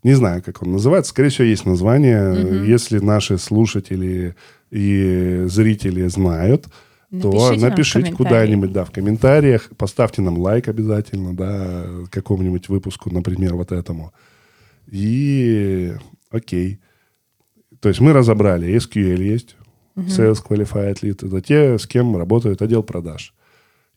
не 0.04 0.14
знаю, 0.14 0.44
как 0.44 0.62
он 0.62 0.74
называется. 0.74 1.12
Скорее 1.12 1.30
всего, 1.30 1.46
есть 1.46 1.66
название. 1.66 2.32
Угу. 2.32 2.54
Если 2.66 3.00
наши 3.00 3.38
слушатели 3.38 4.36
и 4.70 5.44
зрители 5.46 6.08
знают, 6.08 6.68
то 7.10 7.56
напишите 7.56 8.12
куда-нибудь, 8.12 8.72
да, 8.72 8.84
в 8.84 8.92
комментариях. 8.92 9.70
Поставьте 9.78 10.22
нам 10.22 10.38
лайк 10.38 10.68
обязательно, 10.68 11.36
да, 11.36 11.86
какому-нибудь 12.12 12.70
выпуску, 12.70 13.10
например, 13.10 13.56
вот 13.56 13.72
этому. 13.72 14.14
И 14.88 15.94
окей. 16.30 16.80
То 17.80 17.90
есть 17.90 18.02
мы 18.02 18.14
разобрали, 18.14 18.76
SQL 18.76 19.24
есть, 19.24 19.56
угу. 19.96 20.08
Sales 20.08 20.44
Qualified 20.44 21.02
Lead, 21.02 21.28
это 21.28 21.42
те, 21.42 21.78
с 21.78 21.88
кем 21.88 22.18
работает 22.18 22.62
отдел 22.62 22.84
продаж. 22.84 23.34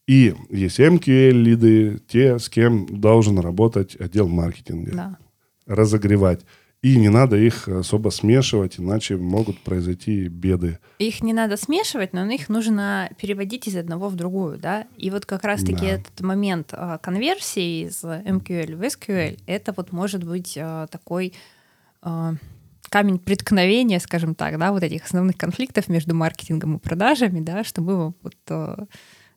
И 0.06 0.34
есть 0.50 0.80
MQL 0.80 1.30
лиды, 1.30 2.00
те, 2.08 2.38
с 2.38 2.48
кем 2.48 2.86
должен 3.00 3.38
работать 3.38 3.96
отдел 3.96 4.28
маркетинга. 4.28 4.92
Да. 4.92 5.18
Разогревать. 5.66 6.40
И 6.82 6.96
не 6.96 7.10
надо 7.10 7.36
их 7.36 7.68
особо 7.68 8.08
смешивать, 8.08 8.80
иначе 8.80 9.16
могут 9.16 9.60
произойти 9.60 10.28
беды. 10.28 10.78
Их 10.98 11.22
не 11.22 11.34
надо 11.34 11.58
смешивать, 11.58 12.14
но 12.14 12.24
их 12.30 12.48
нужно 12.48 13.10
переводить 13.20 13.68
из 13.68 13.76
одного 13.76 14.08
в 14.08 14.16
другую, 14.16 14.56
да. 14.56 14.86
И 14.96 15.10
вот 15.10 15.26
как 15.26 15.44
раз-таки 15.44 15.86
да. 15.86 15.88
этот 15.88 16.20
момент 16.22 16.70
а, 16.72 16.96
конверсии 16.96 17.86
из 17.86 18.02
MQL 18.02 18.76
в 18.76 18.82
SQL, 18.82 19.38
это 19.46 19.74
вот 19.76 19.92
может 19.92 20.24
быть 20.24 20.56
а, 20.58 20.86
такой 20.86 21.34
а, 22.00 22.34
камень 22.88 23.18
преткновения, 23.18 24.00
скажем 24.00 24.34
так, 24.34 24.58
да, 24.58 24.72
вот 24.72 24.82
этих 24.82 25.04
основных 25.04 25.36
конфликтов 25.36 25.88
между 25.88 26.14
маркетингом 26.14 26.76
и 26.76 26.80
продажами, 26.80 27.40
да, 27.40 27.62
чтобы 27.62 28.14
вот 28.22 28.88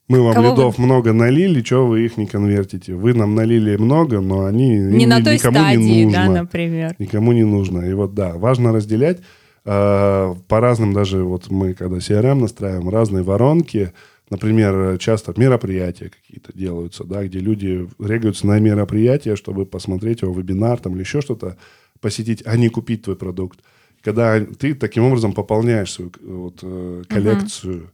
мы 0.10 0.22
вам 0.22 0.33
Кого 0.33 0.50
лидов 0.50 0.77
вы... 0.77 0.83
много 0.83 1.13
налили, 1.13 1.63
что 1.63 1.88
вы 1.88 2.05
их 2.05 2.17
не 2.17 2.25
конвертите? 2.25 2.93
Вы 2.93 3.13
нам 3.13 3.36
налили 3.36 3.77
много, 3.77 4.19
но 4.19 4.45
они 4.45 4.69
не 4.69 5.05
на 5.05 5.24
той 5.24 5.36
никому 5.36 5.57
стадии, 5.57 5.77
не 5.77 6.05
нужно. 6.05 6.25
да, 6.25 6.29
например. 6.29 6.95
Никому 7.00 7.31
не 7.31 7.45
нужно. 7.45 7.81
И 7.81 7.93
вот 7.93 8.13
да, 8.13 8.33
важно 8.33 8.74
разделять 8.74 9.19
э, 9.63 10.36
по 10.48 10.60
разным 10.60 10.93
даже 10.93 11.24
вот 11.24 11.50
мы 11.50 11.74
когда 11.74 11.98
CRM 11.98 12.36
настраиваем 12.36 12.89
разные 12.89 13.24
воронки, 13.24 13.93
например, 14.29 14.98
часто 14.98 15.33
мероприятия 15.38 16.10
какие-то 16.10 16.51
делаются, 16.53 17.05
да, 17.05 17.24
где 17.24 17.39
люди 17.39 17.88
регаются 17.98 18.45
на 18.45 18.60
мероприятия, 18.60 19.38
чтобы 19.38 19.65
посмотреть 19.65 20.22
его 20.22 20.33
вебинар 20.33 20.79
там 20.79 20.95
или 20.95 21.01
еще 21.01 21.22
что-то 21.22 21.55
посетить, 22.01 22.43
а 22.45 22.57
не 22.57 22.67
купить 22.67 23.03
твой 23.03 23.15
продукт. 23.15 23.60
Когда 24.01 24.41
ты 24.41 24.75
таким 24.75 25.05
образом 25.05 25.31
пополняешь 25.31 25.93
свою 25.93 26.12
вот, 26.22 26.60
э, 26.62 27.03
коллекцию 27.07 27.83
uh-huh 27.83 27.88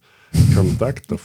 контактов, 0.55 1.21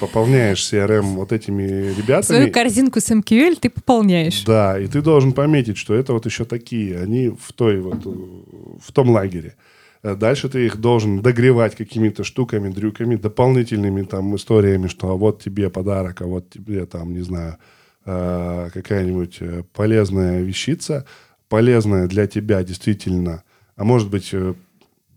пополняешь 0.00 0.60
CRM 0.60 1.14
вот 1.14 1.32
этими 1.32 1.94
ребятами. 1.96 2.38
Свою 2.38 2.52
корзинку 2.52 3.00
с 3.00 3.10
MQL 3.10 3.58
ты 3.60 3.70
пополняешь. 3.70 4.44
Да, 4.44 4.78
и 4.78 4.86
ты 4.86 5.02
должен 5.02 5.32
пометить, 5.32 5.76
что 5.76 5.94
это 5.94 6.12
вот 6.12 6.26
еще 6.26 6.44
такие, 6.44 6.98
они 7.00 7.28
в 7.28 7.52
той 7.52 7.80
вот, 7.80 8.04
в 8.04 8.92
том 8.92 9.10
лагере. 9.10 9.54
Э, 10.02 10.14
дальше 10.14 10.48
ты 10.48 10.66
их 10.66 10.76
должен 10.76 11.22
догревать 11.22 11.74
какими-то 11.74 12.24
штуками, 12.24 12.72
дрюками, 12.72 13.16
дополнительными 13.16 14.02
там 14.02 14.36
историями, 14.36 14.88
что 14.88 15.10
а 15.10 15.14
вот 15.14 15.42
тебе 15.42 15.70
подарок, 15.70 16.22
а 16.22 16.26
вот 16.26 16.50
тебе 16.50 16.86
там, 16.86 17.12
не 17.12 17.22
знаю, 17.22 17.56
э, 18.04 18.70
какая-нибудь 18.72 19.36
э, 19.40 19.62
полезная 19.72 20.42
вещица, 20.42 21.06
полезная 21.48 22.06
для 22.06 22.26
тебя 22.26 22.62
действительно, 22.62 23.42
а 23.76 23.84
может 23.84 24.10
быть 24.10 24.32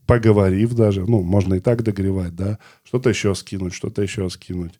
поговорив 0.09 0.73
даже, 0.73 1.05
ну, 1.05 1.21
можно 1.21 1.53
и 1.53 1.59
так 1.59 1.83
догревать, 1.83 2.35
да, 2.35 2.57
что-то 2.83 3.09
еще 3.09 3.35
скинуть, 3.35 3.75
что-то 3.75 4.01
еще 4.01 4.27
скинуть. 4.31 4.79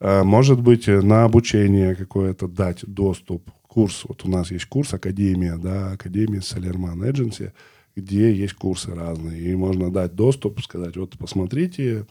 А, 0.00 0.24
может 0.24 0.60
быть, 0.60 0.88
на 0.88 1.24
обучение 1.24 1.94
какое-то 1.94 2.48
дать 2.48 2.80
доступ, 2.84 3.48
курс, 3.68 4.04
вот 4.08 4.24
у 4.24 4.28
нас 4.28 4.50
есть 4.50 4.66
курс 4.66 4.92
Академия, 4.92 5.56
да, 5.56 5.92
Академия 5.92 6.42
Солерман 6.42 7.04
Agency, 7.04 7.52
где 7.94 8.34
есть 8.34 8.54
курсы 8.54 8.92
разные, 8.92 9.40
и 9.40 9.54
можно 9.54 9.92
дать 9.92 10.16
доступ, 10.16 10.60
сказать, 10.60 10.96
вот 10.96 11.16
посмотрите, 11.16 12.06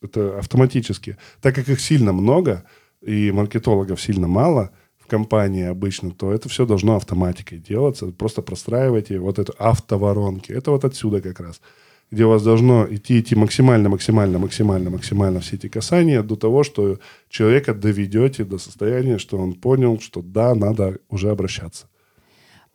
это 0.00 0.38
автоматически. 0.38 1.18
Так 1.42 1.54
как 1.54 1.68
их 1.68 1.80
сильно 1.80 2.14
много, 2.14 2.64
и 3.02 3.30
маркетологов 3.30 4.00
сильно 4.00 4.26
мало 4.26 4.70
в 4.96 5.06
компании 5.06 5.64
обычно, 5.64 6.12
то 6.12 6.32
это 6.32 6.48
все 6.48 6.64
должно 6.64 6.96
автоматикой 6.96 7.58
делаться. 7.58 8.06
Просто 8.06 8.40
простраивайте 8.40 9.18
вот 9.18 9.38
эту 9.38 9.52
автоворонки. 9.58 10.50
Это 10.50 10.70
вот 10.70 10.86
отсюда 10.86 11.20
как 11.20 11.40
раз 11.40 11.60
где 12.10 12.24
у 12.24 12.28
вас 12.28 12.42
должно 12.42 12.86
идти, 12.90 13.20
идти 13.20 13.36
максимально, 13.36 13.88
максимально, 13.88 14.38
максимально, 14.38 14.90
максимально 14.90 15.40
все 15.40 15.56
эти 15.56 15.68
касания 15.68 16.22
до 16.22 16.36
того, 16.36 16.64
что 16.64 16.98
человека 17.28 17.74
доведете 17.74 18.44
до 18.44 18.58
состояния, 18.58 19.18
что 19.18 19.38
он 19.38 19.54
понял, 19.54 20.00
что 20.00 20.22
да, 20.22 20.54
надо 20.54 20.98
уже 21.08 21.30
обращаться. 21.30 21.86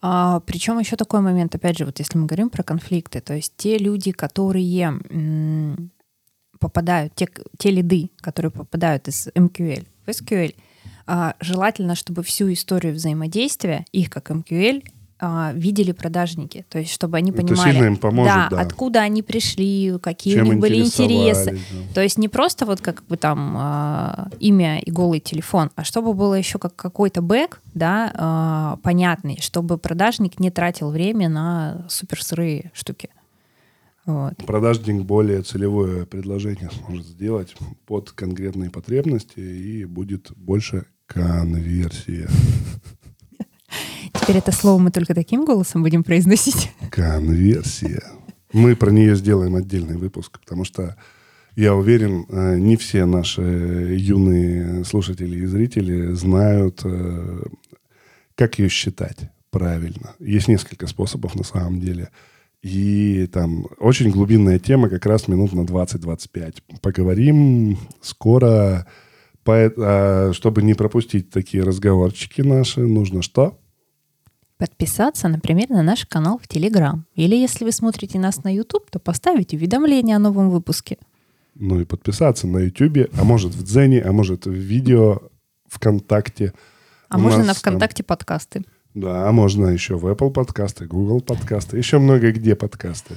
А, 0.02 0.39
причем 0.41 0.80
еще 0.80 0.95
такой 0.95 1.21
момент, 1.21 1.56
опять 1.56 1.78
же, 1.78 1.86
вот 1.86 2.00
если 2.00 2.17
мы 2.17 2.28
говорим 2.28 2.50
про 2.50 2.63
конфликты, 2.63 3.21
то 3.21 3.34
есть 3.34 3.54
те 3.58 3.78
люди, 3.78 4.12
которые 4.12 5.00
м, 5.10 5.91
попадают, 6.60 7.13
те, 7.15 7.28
те 7.58 7.71
лиды, 7.71 8.12
которые 8.21 8.52
попадают 8.52 9.08
из 9.08 9.28
MQL 9.36 9.86
в 10.06 10.10
SQL, 10.10 10.56
а, 11.08 11.36
желательно, 11.39 11.95
чтобы 11.95 12.24
всю 12.24 12.52
историю 12.54 12.93
взаимодействия, 12.93 13.86
их 13.91 14.10
как 14.10 14.32
MQL, 14.32 14.84
а, 15.17 15.54
видели 15.56 15.93
продажники, 15.93 16.65
то 16.69 16.78
есть 16.78 16.91
чтобы 16.91 17.15
они 17.15 17.32
понимали, 17.32 17.78
Это 17.78 17.86
им 17.86 17.95
поможет, 17.95 18.34
да, 18.34 18.47
да. 18.49 18.60
откуда 18.60 18.99
они 18.99 19.21
пришли, 19.21 19.97
какие 20.01 20.34
Чем 20.34 20.49
у 20.49 20.51
них 20.51 20.60
были 20.60 20.82
интересы. 20.82 21.51
Да. 21.51 21.93
То 21.93 22.01
есть 22.01 22.17
не 22.17 22.28
просто 22.28 22.65
вот 22.65 22.82
как 22.82 23.06
бы 23.06 23.15
там 23.15 23.56
э, 23.58 24.30
имя 24.41 24.80
и 24.80 24.91
голый 24.91 25.21
телефон, 25.21 25.71
а 25.75 25.86
чтобы 25.86 26.13
было 26.13 26.34
еще 26.34 26.60
как 26.60 26.75
какой-то 26.75 27.21
бэк, 27.21 27.62
да, 27.73 28.75
э, 28.78 28.82
понятный, 28.84 29.39
чтобы 29.39 29.78
продажник 29.78 30.38
не 30.41 30.51
тратил 30.51 30.91
время 30.91 31.30
на 31.30 31.86
супер 31.88 32.21
сырые 32.21 32.71
штуки. 32.73 33.10
Вот. 34.06 34.36
Продажник 34.45 35.04
более 35.04 35.43
целевое 35.43 36.06
предложение 36.06 36.69
сможет 36.71 37.06
сделать 37.06 37.56
под 37.86 38.12
конкретные 38.12 38.69
потребности 38.69 39.39
и 39.39 39.86
будет 39.86 40.32
больше 40.36 40.88
конверсия. 41.08 42.28
Теперь 44.26 44.38
это 44.38 44.52
слово 44.52 44.82
мы 44.82 44.90
только 44.90 45.14
таким 45.14 45.46
голосом 45.46 45.84
будем 45.84 46.04
произносить. 46.04 46.72
Конверсия. 46.90 48.02
Мы 48.52 48.76
про 48.76 48.90
нее 48.90 49.16
сделаем 49.16 49.54
отдельный 49.56 49.98
выпуск, 49.98 50.40
потому 50.40 50.64
что 50.64 50.96
я 51.56 51.76
уверен, 51.76 52.26
э, 52.30 52.58
не 52.58 52.76
все 52.76 53.06
наши 53.06 53.44
юные 53.44 54.84
слушатели 54.84 55.38
и 55.38 55.46
зрители 55.46 56.14
знают, 56.14 56.82
э, 56.84 57.44
как 58.34 58.58
ее 58.58 58.68
считать 58.68 59.30
правильно. 59.52 60.16
Есть 60.18 60.48
несколько 60.48 60.88
способов 60.88 61.36
на 61.36 61.44
самом 61.44 61.80
деле. 61.80 62.10
И 62.64 63.30
там 63.32 63.68
очень 63.78 64.10
глубинная 64.10 64.58
тема, 64.58 64.90
как 64.90 65.06
раз 65.06 65.28
минут 65.28 65.54
на 65.54 65.66
20-25. 65.66 66.64
Поговорим 66.82 67.78
скоро. 68.02 68.88
Э, 69.46 70.32
чтобы 70.34 70.64
не 70.64 70.74
пропустить 70.74 71.30
такие 71.30 71.62
разговорчики 71.62 72.42
наши, 72.42 72.80
нужно 72.80 73.22
что? 73.22 73.60
Подписаться, 74.58 75.28
например, 75.28 75.70
на 75.70 75.84
наш 75.84 76.06
канал 76.06 76.39
в 76.41 76.48
Телеграм. 76.48 77.06
Или 77.15 77.36
если 77.36 77.65
вы 77.65 77.72
смотрите 77.72 78.20
нас 78.20 78.44
на 78.44 78.54
YouTube, 78.54 78.89
то 78.89 79.00
поставить 79.00 79.54
уведомление 79.54 80.15
о 80.15 80.20
новом 80.20 80.50
выпуске. 80.50 80.98
Ну 81.56 81.80
и 81.80 81.86
подписаться 81.86 82.48
на 82.48 82.60
YouTube, 82.60 83.10
а 83.18 83.24
может 83.24 83.56
в 83.56 83.63
Дзене, 83.63 84.02
а 84.02 84.12
может 84.12 84.46
в 84.46 84.52
видео 84.52 85.22
ВКонтакте. 85.68 86.54
А 87.10 87.18
У 87.18 87.22
можно 87.22 87.44
на 87.44 87.54
ВКонтакте 87.54 88.04
там... 88.04 88.08
подкасты. 88.08 88.63
Да, 88.94 89.28
а 89.28 89.32
можно 89.32 89.68
еще 89.68 89.98
в 89.98 90.06
Apple 90.06 90.32
подкасты, 90.32 90.86
Google 90.86 91.22
подкасты, 91.22 91.78
еще 91.78 92.00
много 92.00 92.32
где 92.32 92.56
подкасты. 92.56 93.15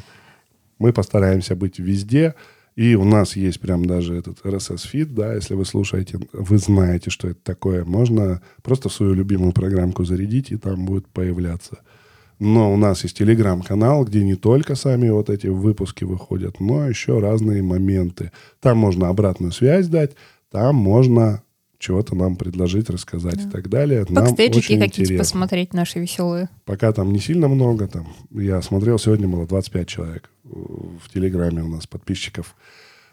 Мы 0.78 0.92
постараемся 0.92 1.56
быть 1.56 1.78
везде. 1.78 2.34
И 2.78 2.94
у 2.94 3.02
нас 3.02 3.34
есть 3.34 3.58
прям 3.58 3.86
даже 3.86 4.14
этот 4.14 4.38
RSS-фид, 4.44 5.12
да, 5.12 5.34
если 5.34 5.54
вы 5.54 5.64
слушаете, 5.64 6.20
вы 6.32 6.58
знаете, 6.58 7.10
что 7.10 7.26
это 7.26 7.40
такое. 7.42 7.84
Можно 7.84 8.40
просто 8.62 8.88
в 8.88 8.92
свою 8.92 9.14
любимую 9.14 9.50
программку 9.50 10.04
зарядить, 10.04 10.52
и 10.52 10.56
там 10.56 10.84
будет 10.86 11.08
появляться. 11.08 11.78
Но 12.38 12.72
у 12.72 12.76
нас 12.76 13.02
есть 13.02 13.18
телеграм-канал, 13.18 14.04
где 14.04 14.22
не 14.22 14.36
только 14.36 14.76
сами 14.76 15.08
вот 15.08 15.28
эти 15.28 15.48
выпуски 15.48 16.04
выходят, 16.04 16.60
но 16.60 16.88
еще 16.88 17.18
разные 17.18 17.64
моменты. 17.64 18.30
Там 18.60 18.78
можно 18.78 19.08
обратную 19.08 19.50
связь 19.50 19.88
дать, 19.88 20.12
там 20.52 20.76
можно 20.76 21.42
чего-то 21.78 22.14
нам 22.14 22.36
предложить, 22.36 22.90
рассказать 22.90 23.36
да. 23.36 23.48
и 23.48 23.50
так 23.50 23.68
далее. 23.68 24.04
Бэкстейджики 24.08 24.78
какие-то 24.78 25.18
посмотреть 25.18 25.74
наши 25.74 26.00
веселые. 26.00 26.48
Пока 26.64 26.92
там 26.92 27.12
не 27.12 27.20
сильно 27.20 27.48
много. 27.48 27.86
Там, 27.86 28.08
я 28.30 28.60
смотрел, 28.62 28.98
сегодня 28.98 29.28
было 29.28 29.46
25 29.46 29.88
человек 29.88 30.30
в 30.44 31.12
Телеграме 31.12 31.62
у 31.62 31.68
нас 31.68 31.86
подписчиков. 31.86 32.54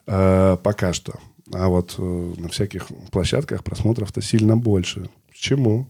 Э, 0.08 0.58
пока 0.62 0.94
что. 0.94 1.20
А 1.54 1.68
вот 1.68 1.96
э, 1.98 2.34
на 2.38 2.50
всяких 2.50 2.88
площадках 3.12 3.64
просмотров-то 3.64 4.22
сильно 4.22 4.58
больше. 4.58 5.10
Почему? 5.30 5.88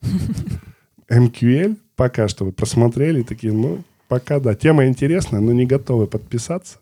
MQL 1.10 1.76
пока 2.00 2.28
что 2.28 2.46
вы 2.46 2.52
просмотрели, 2.52 3.22
такие, 3.22 3.52
ну, 3.52 3.84
пока 4.08 4.40
да. 4.40 4.54
Тема 4.54 4.86
интересная, 4.86 5.40
но 5.40 5.52
не 5.52 5.66
готовы 5.66 6.06
подписаться. 6.06 6.78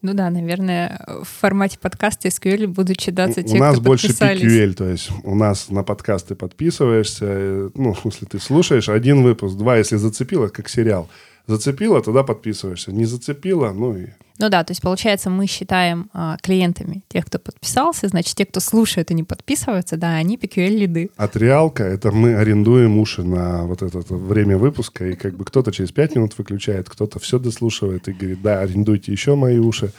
Ну 0.00 0.14
да, 0.14 0.30
наверное, 0.30 1.04
в 1.06 1.24
формате 1.24 1.76
подкаста 1.80 2.28
SQL 2.28 2.68
будут 2.68 2.98
читаться 2.98 3.42
те, 3.42 3.56
У 3.56 3.58
нас 3.58 3.74
кто 3.74 3.82
больше 3.82 4.08
PQL, 4.08 4.74
то 4.74 4.88
есть 4.88 5.10
у 5.24 5.34
нас 5.34 5.70
на 5.70 5.82
подкасты 5.82 6.36
подписываешься, 6.36 7.26
э, 7.26 7.70
ну, 7.74 7.92
в 7.94 8.00
смысле, 8.00 8.28
ты 8.30 8.38
слушаешь 8.38 8.88
один 8.88 9.22
выпуск, 9.22 9.56
два, 9.56 9.76
если 9.76 9.96
зацепило, 9.96 10.48
как 10.48 10.68
сериал. 10.68 11.08
Зацепило, 11.48 12.02
тогда 12.02 12.24
подписываешься. 12.24 12.92
Не 12.92 13.06
зацепило, 13.06 13.72
ну 13.72 13.96
и... 13.96 14.08
Ну 14.38 14.50
да, 14.50 14.62
то 14.64 14.72
есть 14.72 14.82
получается, 14.82 15.30
мы 15.30 15.46
считаем 15.46 16.10
а, 16.12 16.36
клиентами 16.42 17.02
тех, 17.08 17.24
кто 17.24 17.38
подписался, 17.38 18.06
значит, 18.08 18.36
те, 18.36 18.44
кто 18.44 18.60
слушает 18.60 19.10
и 19.10 19.14
не 19.14 19.24
подписывается, 19.24 19.96
да, 19.96 20.16
они 20.16 20.36
PQL-лиды. 20.36 21.10
От 21.16 21.36
реалка 21.36 21.84
это 21.84 22.12
мы 22.12 22.34
арендуем 22.34 22.98
уши 22.98 23.22
на 23.22 23.64
вот 23.64 23.80
это 23.80 24.00
время 24.14 24.58
выпуска, 24.58 25.08
и 25.08 25.16
как 25.16 25.38
бы 25.38 25.46
кто-то 25.46 25.72
через 25.72 25.90
пять 25.90 26.14
минут 26.14 26.36
выключает, 26.36 26.90
кто-то 26.90 27.18
все 27.18 27.38
дослушивает 27.38 28.08
и 28.08 28.12
говорит, 28.12 28.42
да, 28.42 28.60
арендуйте 28.60 29.10
еще 29.10 29.34
мои 29.34 29.58
уши, 29.58 29.94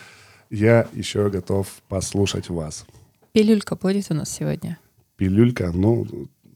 я 0.51 0.87
еще 0.93 1.31
готов 1.31 1.67
послушать 1.87 2.49
вас. 2.49 2.85
Пилюлька 3.31 3.75
будет 3.75 4.05
у 4.11 4.13
нас 4.13 4.29
сегодня? 4.29 4.77
Пилюлька? 5.17 5.71
Ну, 5.73 6.05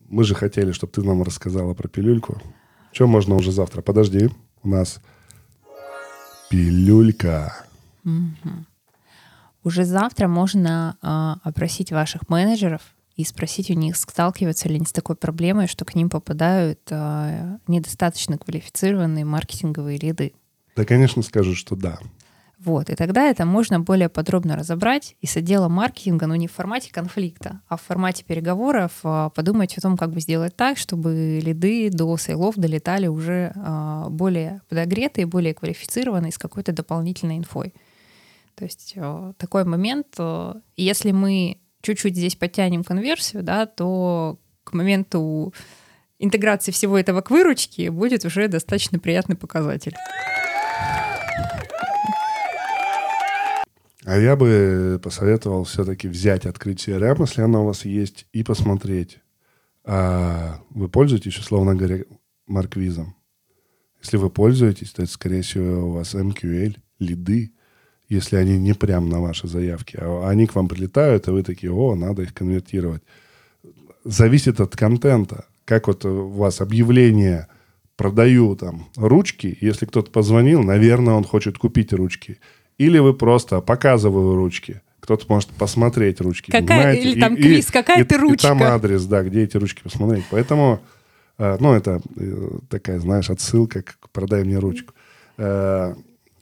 мы 0.07 0.23
же 0.23 0.35
хотели, 0.35 0.71
чтобы 0.71 0.93
ты 0.93 1.01
нам 1.01 1.23
рассказала 1.23 1.73
про 1.73 1.87
пилюльку. 1.87 2.39
Что 2.91 3.07
можно 3.07 3.35
уже 3.35 3.51
завтра? 3.51 3.81
Подожди, 3.81 4.29
у 4.63 4.69
нас 4.69 4.99
пилюлька. 6.49 7.65
Угу. 8.05 8.65
Уже 9.63 9.85
завтра 9.85 10.27
можно 10.27 10.97
э, 11.01 11.47
опросить 11.47 11.91
ваших 11.91 12.29
менеджеров 12.29 12.81
и 13.15 13.23
спросить 13.23 13.69
у 13.69 13.73
них, 13.73 13.95
сталкиваются 13.95 14.67
ли 14.67 14.75
они 14.75 14.85
с 14.85 14.91
такой 14.91 15.15
проблемой, 15.15 15.67
что 15.67 15.85
к 15.85 15.95
ним 15.95 16.09
попадают 16.09 16.79
э, 16.89 17.57
недостаточно 17.67 18.37
квалифицированные 18.37 19.23
маркетинговые 19.23 19.97
лиды. 19.97 20.33
Да, 20.75 20.85
конечно, 20.85 21.21
скажут, 21.21 21.57
что 21.57 21.75
да. 21.75 21.99
Вот, 22.63 22.89
и 22.89 22.95
тогда 22.95 23.29
это 23.29 23.45
можно 23.45 23.81
более 23.81 24.07
подробно 24.07 24.55
разобрать 24.55 25.17
и 25.19 25.27
с 25.27 25.35
отделом 25.35 25.73
маркетинга, 25.73 26.27
но 26.27 26.37
не 26.37 26.47
в 26.47 26.53
формате 26.53 26.93
конфликта, 26.93 27.59
а 27.67 27.75
в 27.75 27.81
формате 27.81 28.23
переговоров 28.23 28.99
а, 29.03 29.31
подумать 29.31 29.77
о 29.77 29.81
том, 29.81 29.97
как 29.97 30.11
бы 30.11 30.21
сделать 30.21 30.55
так, 30.55 30.77
чтобы 30.77 31.41
лиды 31.43 31.89
до 31.89 32.15
сейлов 32.15 32.55
долетали 32.55 33.07
уже 33.07 33.51
а, 33.55 34.07
более 34.09 34.61
подогретые, 34.69 35.25
более 35.25 35.53
квалифицированные, 35.53 36.31
с 36.31 36.37
какой-то 36.37 36.71
дополнительной 36.71 37.37
инфой. 37.37 37.73
То 38.55 38.63
есть 38.63 38.93
а, 38.95 39.33
такой 39.33 39.65
момент, 39.65 40.17
если 40.77 41.11
мы 41.11 41.57
чуть-чуть 41.81 42.15
здесь 42.15 42.37
подтянем 42.37 42.85
конверсию, 42.85 43.43
да, 43.43 43.65
то 43.65 44.39
к 44.63 44.71
моменту 44.71 45.53
интеграции 46.17 46.71
всего 46.71 46.97
этого 46.97 47.19
к 47.19 47.29
выручке 47.29 47.91
будет 47.91 48.23
уже 48.23 48.47
достаточно 48.47 48.99
приятный 48.99 49.35
показатель. 49.35 49.95
А 54.05 54.17
я 54.17 54.35
бы 54.35 54.99
посоветовал 55.01 55.63
все-таки 55.63 56.07
взять, 56.07 56.45
открыть 56.45 56.87
CRM, 56.87 57.21
если 57.21 57.41
она 57.41 57.61
у 57.61 57.65
вас 57.65 57.85
есть, 57.85 58.27
и 58.33 58.43
посмотреть. 58.43 59.19
А 59.85 60.59
вы 60.69 60.89
пользуетесь, 60.89 61.37
условно 61.37 61.75
говоря, 61.75 62.03
марквизом? 62.45 63.15
Если 64.01 64.17
вы 64.17 64.29
пользуетесь, 64.29 64.91
то 64.91 65.03
это, 65.03 65.11
скорее 65.11 65.41
всего, 65.41 65.87
у 65.87 65.91
вас 65.93 66.13
MQL, 66.13 66.77
лиды, 66.99 67.53
если 68.09 68.35
они 68.35 68.57
не 68.57 68.73
прям 68.73 69.07
на 69.07 69.21
ваши 69.21 69.47
заявки, 69.47 69.97
а 69.99 70.27
они 70.27 70.47
к 70.47 70.55
вам 70.55 70.67
прилетают, 70.67 71.27
и 71.27 71.31
вы 71.31 71.43
такие, 71.43 71.71
о, 71.71 71.95
надо 71.95 72.23
их 72.23 72.33
конвертировать. 72.33 73.03
Зависит 74.03 74.59
от 74.59 74.75
контента. 74.75 75.45
Как 75.63 75.87
вот 75.87 76.03
у 76.03 76.27
вас 76.27 76.59
объявление 76.59 77.47
продаю 77.95 78.55
там 78.57 78.89
ручки, 78.97 79.57
если 79.61 79.85
кто-то 79.85 80.11
позвонил, 80.11 80.61
наверное, 80.61 81.13
он 81.13 81.23
хочет 81.23 81.57
купить 81.57 81.93
ручки. 81.93 82.39
Или 82.77 82.99
вы 82.99 83.13
просто 83.13 83.61
показываю 83.61 84.35
ручки. 84.35 84.81
Кто-то 84.99 85.25
может 85.27 85.49
посмотреть 85.49 86.21
ручки. 86.21 86.49
Какая, 86.49 86.95
или 86.95 87.19
там 87.19 87.35
и, 87.35 87.41
квиз, 87.41 87.71
какая 87.71 88.01
и, 88.01 88.03
ты 88.05 88.17
ручка. 88.17 88.47
И 88.47 88.49
там 88.49 88.63
адрес, 88.63 89.05
да, 89.05 89.21
где 89.21 89.43
эти 89.43 89.57
ручки 89.57 89.81
посмотреть. 89.83 90.23
Поэтому, 90.31 90.79
э, 91.37 91.57
ну, 91.59 91.73
это 91.73 92.01
э, 92.15 92.49
такая, 92.69 92.99
знаешь, 92.99 93.29
отсылка 93.29 93.81
к 93.81 94.09
«продай 94.11 94.43
мне 94.43 94.57
ручку». 94.59 94.93
Э, 95.37 95.93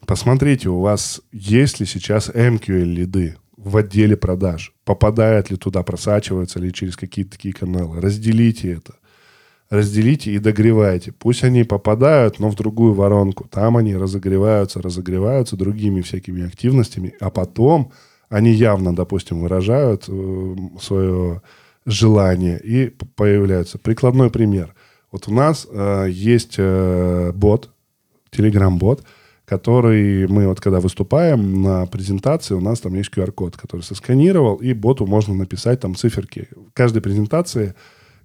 посмотрите, 0.06 0.70
у 0.70 0.80
вас 0.80 1.22
есть 1.32 1.80
ли 1.80 1.88
сейчас 1.88 2.30
MQL-лиды 2.30 3.38
в 3.58 3.78
отделе 3.78 4.15
продаж? 4.15 4.74
Попадает 4.86 5.50
ли 5.50 5.58
туда, 5.58 5.82
просачиваются 5.82 6.60
ли 6.60 6.72
через 6.72 6.96
какие-то 6.96 7.32
такие 7.32 7.54
каналы? 7.54 8.00
Разделите 8.00 8.74
это 8.74 8.94
разделите 9.71 10.34
и 10.34 10.38
догревайте. 10.38 11.13
Пусть 11.13 11.43
они 11.43 11.63
попадают, 11.63 12.39
но 12.39 12.49
в 12.49 12.55
другую 12.55 12.93
воронку. 12.93 13.47
Там 13.49 13.77
они 13.77 13.95
разогреваются, 13.95 14.81
разогреваются 14.81 15.55
другими 15.55 16.01
всякими 16.01 16.45
активностями, 16.45 17.15
а 17.21 17.29
потом 17.31 17.91
они 18.29 18.51
явно, 18.51 18.93
допустим, 18.93 19.39
выражают 19.39 20.05
э, 20.07 20.55
свое 20.79 21.41
желание 21.86 22.60
и 22.60 22.89
появляются. 23.15 23.79
Прикладной 23.79 24.29
пример. 24.29 24.75
Вот 25.10 25.29
у 25.29 25.34
нас 25.34 25.65
э, 25.71 26.07
есть 26.10 26.55
э, 26.57 27.31
бот, 27.34 27.69
Telegram-бот, 28.29 29.03
который 29.45 30.27
мы 30.27 30.47
вот 30.47 30.60
когда 30.60 30.81
выступаем 30.81 31.62
на 31.62 31.86
презентации, 31.86 32.55
у 32.55 32.62
нас 32.62 32.81
там 32.81 32.93
есть 32.93 33.10
QR-код, 33.13 33.55
который 33.55 33.81
сосканировал, 33.81 34.57
и 34.57 34.73
боту 34.73 35.05
можно 35.05 35.34
написать 35.34 35.79
там 35.79 35.95
циферки. 35.95 36.49
В 36.55 36.71
каждой 36.73 37.01
презентации 37.01 37.73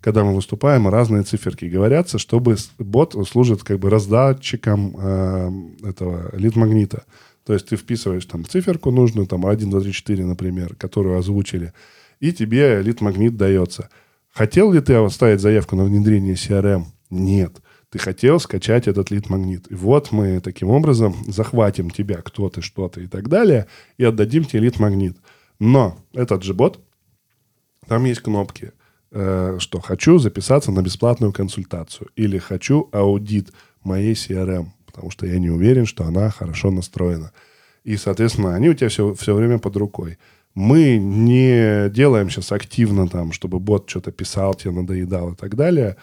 когда 0.00 0.24
мы 0.24 0.34
выступаем, 0.34 0.88
разные 0.88 1.22
циферки 1.22 1.64
говорятся, 1.64 2.18
чтобы 2.18 2.56
бот 2.78 3.16
служит 3.28 3.62
как 3.62 3.78
бы 3.78 3.90
раздатчиком 3.90 4.96
э, 4.98 5.50
этого 5.88 6.36
лид-магнита. 6.36 7.04
То 7.44 7.54
есть 7.54 7.68
ты 7.68 7.76
вписываешь 7.76 8.26
там 8.26 8.44
циферку 8.44 8.90
нужную, 8.90 9.26
там 9.26 9.46
1, 9.46 9.70
2, 9.70 9.80
3, 9.80 9.92
4, 9.92 10.24
например, 10.24 10.74
которую 10.74 11.18
озвучили, 11.18 11.72
и 12.20 12.32
тебе 12.32 12.82
лид-магнит 12.82 13.36
дается. 13.36 13.88
Хотел 14.32 14.72
ли 14.72 14.80
ты 14.80 14.94
оставить 14.94 15.40
заявку 15.40 15.76
на 15.76 15.84
внедрение 15.84 16.34
CRM? 16.34 16.84
Нет. 17.10 17.56
Ты 17.90 17.98
хотел 17.98 18.40
скачать 18.40 18.88
этот 18.88 19.10
лид-магнит. 19.10 19.70
И 19.70 19.74
вот 19.74 20.12
мы 20.12 20.40
таким 20.40 20.70
образом 20.70 21.14
захватим 21.28 21.90
тебя, 21.90 22.16
кто 22.16 22.48
ты, 22.48 22.60
что 22.60 22.88
ты 22.88 23.04
и 23.04 23.06
так 23.06 23.28
далее, 23.28 23.66
и 23.96 24.04
отдадим 24.04 24.44
тебе 24.44 24.60
лид-магнит. 24.60 25.16
Но 25.58 25.96
этот 26.12 26.42
же 26.42 26.52
бот, 26.52 26.80
там 27.86 28.04
есть 28.04 28.20
кнопки– 28.20 28.72
что 29.58 29.80
хочу 29.80 30.18
записаться 30.18 30.70
на 30.72 30.82
бесплатную 30.82 31.32
консультацию 31.32 32.08
или 32.16 32.38
хочу 32.38 32.88
аудит 32.92 33.52
моей 33.82 34.12
CRM, 34.12 34.66
потому 34.84 35.10
что 35.10 35.26
я 35.26 35.38
не 35.38 35.48
уверен, 35.48 35.86
что 35.86 36.04
она 36.04 36.28
хорошо 36.28 36.70
настроена. 36.70 37.32
И, 37.84 37.96
соответственно, 37.96 38.54
они 38.54 38.68
у 38.68 38.74
тебя 38.74 38.88
все, 38.88 39.14
все 39.14 39.34
время 39.34 39.58
под 39.58 39.76
рукой. 39.76 40.18
Мы 40.54 40.96
не 40.98 41.88
делаем 41.90 42.28
сейчас 42.30 42.52
активно 42.52 43.08
там, 43.08 43.32
чтобы 43.32 43.60
бот 43.60 43.88
что-то 43.88 44.10
писал, 44.10 44.54
тебе 44.54 44.72
надоедал 44.72 45.32
и 45.32 45.36
так 45.36 45.54
далее. 45.54 45.96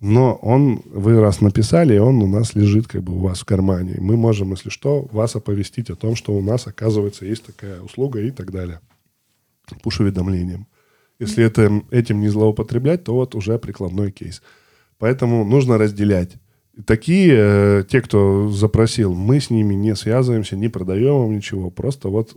Но 0.00 0.34
он, 0.34 0.82
вы 0.84 1.18
раз 1.18 1.40
написали, 1.40 1.94
и 1.94 1.98
он 1.98 2.22
у 2.22 2.26
нас 2.26 2.54
лежит 2.54 2.88
как 2.88 3.02
бы 3.02 3.14
у 3.14 3.20
вас 3.20 3.40
в 3.40 3.44
кармане. 3.46 3.94
Мы 3.98 4.16
можем, 4.16 4.50
если 4.50 4.68
что, 4.68 5.08
вас 5.12 5.34
оповестить 5.34 5.90
о 5.90 5.96
том, 5.96 6.14
что 6.14 6.34
у 6.34 6.42
нас, 6.42 6.66
оказывается, 6.66 7.24
есть 7.24 7.46
такая 7.46 7.80
услуга 7.80 8.20
и 8.20 8.30
так 8.30 8.50
далее. 8.50 8.80
Пуш-уведомлением. 9.82 10.66
Если 11.18 11.44
это, 11.44 11.82
этим 11.90 12.20
не 12.20 12.28
злоупотреблять, 12.28 13.04
то 13.04 13.14
вот 13.14 13.34
уже 13.34 13.58
прикладной 13.58 14.10
кейс. 14.10 14.42
Поэтому 14.98 15.44
нужно 15.44 15.78
разделять. 15.78 16.36
Такие, 16.86 17.34
э, 17.36 17.84
те, 17.88 18.00
кто 18.00 18.48
запросил, 18.48 19.14
мы 19.14 19.38
с 19.38 19.48
ними 19.50 19.74
не 19.74 19.94
связываемся, 19.94 20.56
не 20.56 20.68
продаем 20.68 21.26
им 21.26 21.36
ничего. 21.36 21.70
Просто 21.70 22.08
вот 22.08 22.36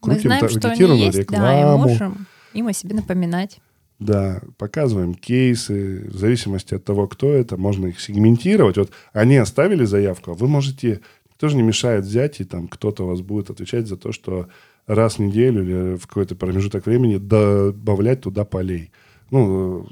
крутим 0.00 0.30
мы 0.30 0.48
знаем, 0.48 1.12
рекламу. 1.12 1.84
Да, 1.84 1.90
и 1.90 1.90
можем 1.90 2.26
им 2.52 2.66
о 2.66 2.72
себе 2.72 2.96
напоминать. 2.96 3.60
Да, 3.98 4.42
показываем 4.58 5.14
кейсы, 5.14 6.06
в 6.08 6.16
зависимости 6.16 6.74
от 6.74 6.84
того, 6.84 7.06
кто 7.08 7.32
это, 7.32 7.56
можно 7.56 7.86
их 7.86 8.00
сегментировать. 8.00 8.76
Вот 8.76 8.90
они 9.12 9.36
оставили 9.36 9.84
заявку, 9.84 10.32
а 10.32 10.34
вы 10.34 10.48
можете, 10.48 11.00
никто 11.30 11.48
же 11.48 11.56
не 11.56 11.62
мешает 11.62 12.04
взять, 12.04 12.40
и 12.40 12.44
там 12.44 12.68
кто-то 12.68 13.06
вас 13.06 13.22
будет 13.22 13.48
отвечать 13.50 13.86
за 13.86 13.96
то, 13.96 14.12
что 14.12 14.48
раз 14.86 15.18
в 15.18 15.18
неделю 15.20 15.62
или 15.62 15.96
в 15.96 16.06
какой-то 16.06 16.36
промежуток 16.36 16.86
времени 16.86 17.16
добавлять 17.16 18.22
туда 18.22 18.44
полей. 18.44 18.90
Ну, 19.30 19.88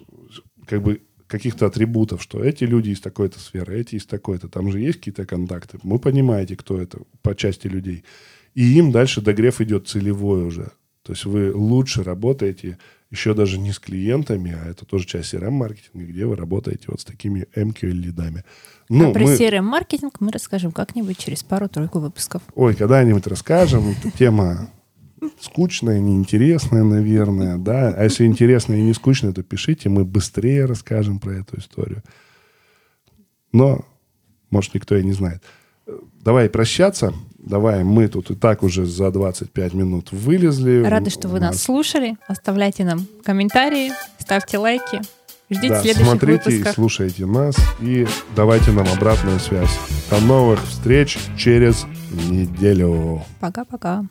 как 0.67 0.83
бы 0.83 1.03
каких-то 1.27 1.67
атрибутов, 1.67 2.23
что 2.23 2.43
эти 2.43 2.65
люди 2.65 2.91
из 2.91 3.01
такой-то 3.01 3.41
сферы, 3.41 3.81
эти 3.81 3.97
из 3.97 4.07
такой-то. 4.07 4.49
Там 4.49 4.71
же 4.71 4.79
есть 4.79 4.99
какие-то 4.99 5.27
контакты. 5.27 5.79
Вы 5.83 5.99
понимаете, 5.99 6.57
кто 6.57 6.81
это 6.81 6.99
по 7.23 7.35
части 7.35 7.67
людей. 7.67 8.05
И 8.55 8.79
им 8.79 8.93
дальше 8.93 9.21
догрев 9.21 9.61
идет 9.61 9.89
целевой 9.89 10.45
уже. 10.45 10.71
То 11.03 11.13
есть 11.13 11.25
вы 11.25 11.53
лучше 11.53 12.03
работаете 12.03 12.79
еще 13.11 13.35
даже 13.35 13.59
не 13.59 13.73
с 13.73 13.79
клиентами, 13.79 14.57
а 14.61 14.69
это 14.69 14.85
тоже 14.85 15.07
часть 15.07 15.35
CRM-маркетинга, 15.35 16.05
где 16.05 16.27
вы 16.27 16.37
работаете 16.37 16.85
вот 16.89 17.01
с 17.01 17.05
такими 17.05 17.47
MQL-лидами. 17.55 18.45
Ну, 18.89 19.11
а 19.11 19.13
про 19.13 19.25
мы... 19.25 19.35
CRM-маркетинг 19.35 20.17
мы 20.21 20.33
расскажем 20.33 20.73
как-нибудь 20.73 21.19
через 21.19 21.43
пару-тройку 21.43 22.01
выпусков. 22.01 22.43
Ой, 22.55 22.75
когда-нибудь 22.75 23.27
расскажем. 23.27 23.95
Тема 24.19 24.71
скучная, 25.41 26.01
неинтересная, 26.01 26.83
наверное, 26.83 27.59
да. 27.59 27.95
А 27.97 28.05
если 28.05 28.25
интересная 28.25 28.79
и 28.79 28.83
не 28.83 28.95
скучная, 28.95 29.33
то 29.33 29.43
пишите, 29.43 29.89
мы 29.89 30.05
быстрее 30.05 30.65
расскажем 30.65 31.19
про 31.19 31.35
эту 31.35 31.59
историю. 31.59 32.03
Но, 33.53 33.85
может, 34.51 34.75
никто 34.75 34.97
и 34.97 35.05
не 35.05 35.13
знает. 35.13 35.43
Давай 36.25 36.49
прощаться. 36.49 37.13
Давай, 37.39 37.85
мы 37.85 38.09
тут 38.09 38.31
и 38.31 38.35
так 38.35 38.63
уже 38.63 38.87
за 38.87 39.11
25 39.11 39.75
минут 39.75 40.13
вылезли. 40.13 40.83
Рады, 40.83 41.11
что 41.11 41.29
вы 41.29 41.41
нас 41.41 41.63
слушали. 41.63 42.17
Оставляйте 42.27 42.85
нам 42.85 43.07
комментарии, 43.23 43.93
ставьте 44.19 44.57
лайки. 44.57 45.03
Ждите 45.51 45.69
да, 45.69 45.83
следующих 45.83 46.07
смотрите 46.07 46.51
выпусков. 46.51 46.73
и 46.73 46.75
слушайте 46.75 47.27
нас. 47.27 47.57
И 47.81 48.07
давайте 48.35 48.73
нам 48.73 48.89
обратную 48.89 49.39
связь. 49.41 49.79
До 50.11 50.19
новых 50.21 50.63
встреч 50.67 51.19
через 51.37 51.85
неделю. 52.31 53.23
Пока-пока. 53.41 54.05